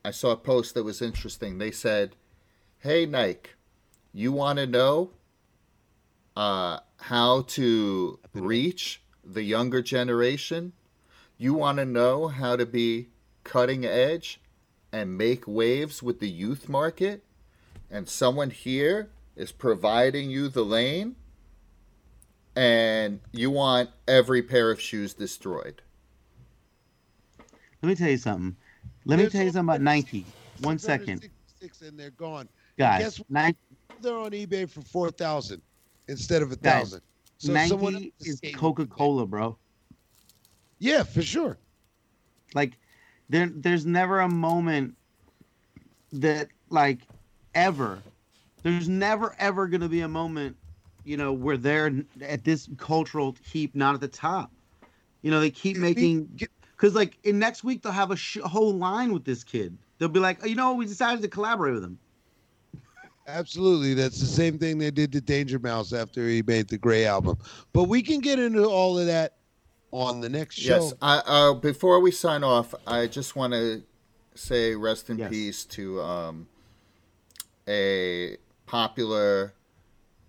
[0.05, 1.59] I saw a post that was interesting.
[1.59, 2.17] They said,
[2.81, 3.51] "Hey Nike,
[4.13, 5.11] you want to know
[6.37, 10.73] uh, how to reach the younger generation?
[11.39, 13.09] You want to know how to be
[13.45, 14.41] cutting edge
[14.93, 17.25] and make waves with the youth market?
[17.91, 21.17] And someone here is providing you the lane."
[22.57, 25.83] and you want every pair of shoes destroyed.
[27.83, 28.57] Let me tell you something.
[29.05, 30.25] Let me tell you something about Nike.
[30.61, 31.23] One second.
[31.23, 32.49] 666 second, and they're gone.
[32.79, 33.03] guys.
[33.03, 33.31] guess what?
[33.31, 33.59] Nike,
[34.01, 35.63] They're on eBay for four thousand
[36.09, 37.03] instead of a Guys, thousand.
[37.39, 38.41] So someone Nike is.
[38.55, 39.57] Coca Cola, bro.
[40.79, 41.59] Yeah, for sure.
[42.55, 42.79] Like
[43.29, 44.95] there there's never a moment
[46.13, 46.99] that like
[47.55, 47.99] ever
[48.63, 50.57] there's never ever going to be a moment
[51.05, 51.93] you know where they're
[52.23, 54.51] at this cultural heap not at the top
[55.23, 56.29] you know they keep making
[56.77, 60.09] because like in next week they'll have a sh- whole line with this kid they'll
[60.09, 61.99] be like oh, you know we decided to collaborate with him
[63.27, 63.95] Absolutely.
[63.95, 67.39] That's the same thing they did to Danger Mouse after he made the Grey album.
[67.73, 69.35] But we can get into all of that
[69.93, 70.83] on the next show.
[70.85, 70.95] Yes.
[71.01, 73.83] I, uh, before we sign off, I just want to
[74.35, 75.31] say rest in Yes.
[75.31, 76.49] peace to um,
[77.69, 79.53] a popular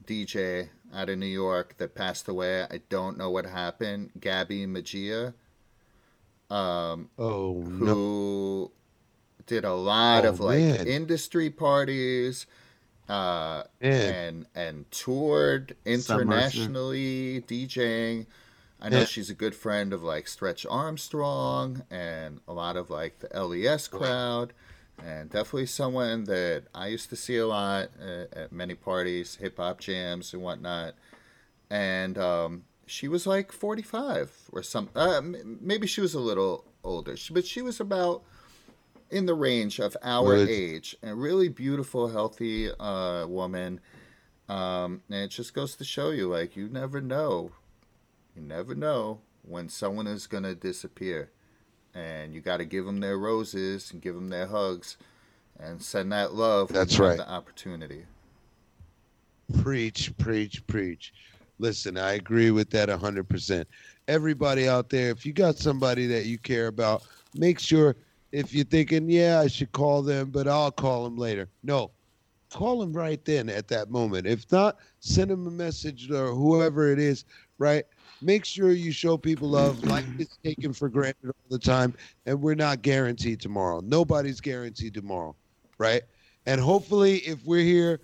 [0.05, 2.63] DJ out of New York that passed away.
[2.63, 4.11] I don't know what happened.
[4.19, 5.33] Gabby Magia,
[6.51, 7.85] um, Oh no.
[7.95, 8.71] who
[9.47, 10.87] did a lot Oh, of like man.
[10.87, 12.45] industry parties
[13.09, 14.13] uh, Man.
[14.13, 18.25] and and toured internationally DJing.
[18.81, 19.05] I know Yeah.
[19.05, 23.87] she's a good friend of like Stretch Armstrong and a lot of like the LES
[23.87, 24.53] crowd,
[25.01, 29.57] and definitely someone that I used to see a lot uh, at many parties, hip
[29.57, 30.95] hop jams and whatnot.
[31.69, 34.89] And um, she was like 45 or some.
[34.95, 35.21] Uh,
[35.61, 38.23] maybe she was a little older, but she was about
[39.13, 40.49] in the range of our Right.
[40.49, 40.95] age.
[41.03, 43.79] A really beautiful, healthy uh, woman.
[44.49, 47.51] Um, and it just goes to show you, like, you never know.
[48.35, 51.31] You never know when someone is going to disappear.
[51.93, 54.97] And you got to give them their roses and give them their hugs
[55.59, 57.17] and send that love That's right.
[57.17, 58.05] the opportunity.
[59.61, 61.13] Preach, preach, preach.
[61.59, 63.65] Listen, I agree with that 100%.
[64.07, 67.03] Everybody out there, if you got somebody that you care about,
[67.35, 67.95] make sure
[68.33, 71.49] if you're thinking, yeah, I should call them, but I'll call them later.
[71.63, 71.91] No,
[72.51, 74.27] call them right then at that moment.
[74.27, 77.25] If not, send them a message or whoever it is,
[77.59, 77.85] right?
[78.21, 79.83] Make sure you show people love.
[79.83, 81.93] Life is taken for granted all the time,
[82.25, 83.81] and we're not guaranteed tomorrow.
[83.81, 85.35] Nobody's guaranteed tomorrow,
[85.77, 86.03] right?
[86.45, 88.01] And hopefully, if we're here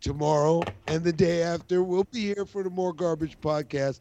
[0.00, 1.82] tomorrow and the day after.
[1.82, 4.00] We'll be here for the More Garbage podcast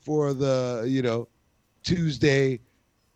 [0.00, 1.28] for the, you know,
[1.82, 2.60] Tuesday.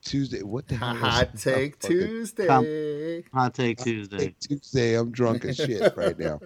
[0.04, 0.42] Tuesday.
[0.42, 0.94] What the hell?
[0.94, 1.38] Hot it?
[1.38, 3.22] Take Fucking Tuesday.
[3.32, 4.18] Hot take Tuesday.
[4.18, 4.94] Take Tuesday.
[4.94, 6.40] I'm drunk as shit right now.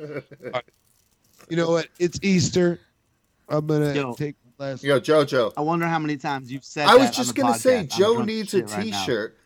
[1.48, 1.88] You know what?
[1.98, 2.80] It's Easter.
[3.48, 4.14] I'm gonna Yo.
[4.14, 4.82] take last.
[4.84, 5.54] Yo, JoJo.
[5.56, 6.86] I wonder how many times you've said.
[6.86, 7.92] I was that just on the gonna say podcast.
[7.94, 9.04] I'm Joe needs a shit right now.
[9.04, 9.36] T-shirt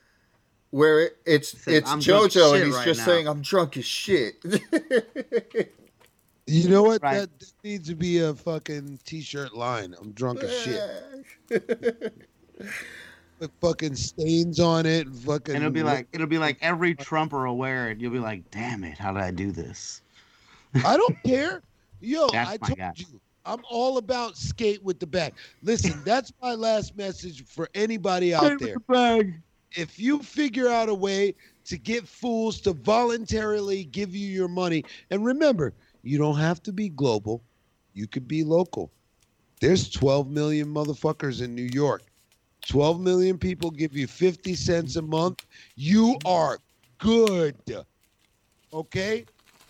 [0.70, 3.76] where it, it's said, it's "I'm JoJo and he's right just now." saying I'm drunk
[3.76, 4.42] as shit.
[6.46, 7.02] You know what?
[7.02, 7.20] Right.
[7.20, 9.94] That, that needs to be a fucking t-shirt line.
[9.98, 10.82] I'm drunk as shit.
[13.42, 15.08] With fucking stains on it.
[15.08, 15.56] Fucking.
[15.56, 17.98] And it'll be like it'll be like every Trumper will wear it.
[17.98, 20.00] You'll be like, damn it, how did I do this?
[20.84, 21.60] I don't care.
[22.00, 22.92] Yo, That's I told guy.
[22.94, 23.20] you.
[23.44, 25.34] I'm all about skate with the bag.
[25.60, 28.58] Listen, that's my last message for anybody out there.
[28.58, 29.34] With the bag.
[29.72, 31.34] If you figure out a way
[31.64, 35.72] to get fools to voluntarily give you your money, and remember,
[36.04, 37.42] you don't have to be global,
[37.92, 38.92] you could be local.
[39.60, 42.02] There's 12 million motherfuckers in New York.
[42.66, 45.46] 12 million people give you 50 cents a month.
[45.74, 46.58] You are
[46.98, 47.56] good.
[48.72, 49.24] Okay?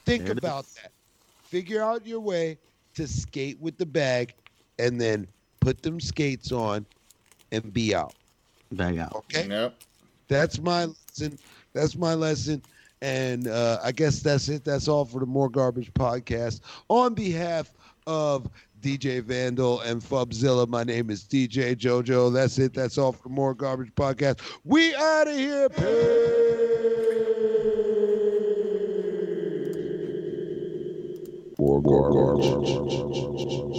[0.04, 0.74] Think There about is.
[0.74, 0.92] that.
[1.42, 2.58] Figure out your way
[2.94, 4.34] to skate with the bag
[4.78, 5.26] and then
[5.60, 6.86] put them skates on
[7.50, 8.14] and be out.
[8.72, 9.14] Bag out.
[9.16, 9.46] Okay?
[9.48, 9.74] Yep.
[10.28, 11.38] That's my lesson.
[11.72, 12.62] That's my lesson.
[13.00, 14.64] And uh, I guess that's it.
[14.64, 16.60] That's all for the More Garbage podcast.
[16.88, 17.72] On behalf
[18.06, 18.48] of
[18.82, 22.32] DJ Vandal and Fubzilla, my name is DJ JoJo.
[22.32, 22.74] That's it.
[22.74, 24.40] That's all for More Garbage podcast.
[24.64, 25.68] We out of here.
[25.68, 25.86] Peace.
[31.58, 33.71] More garbage.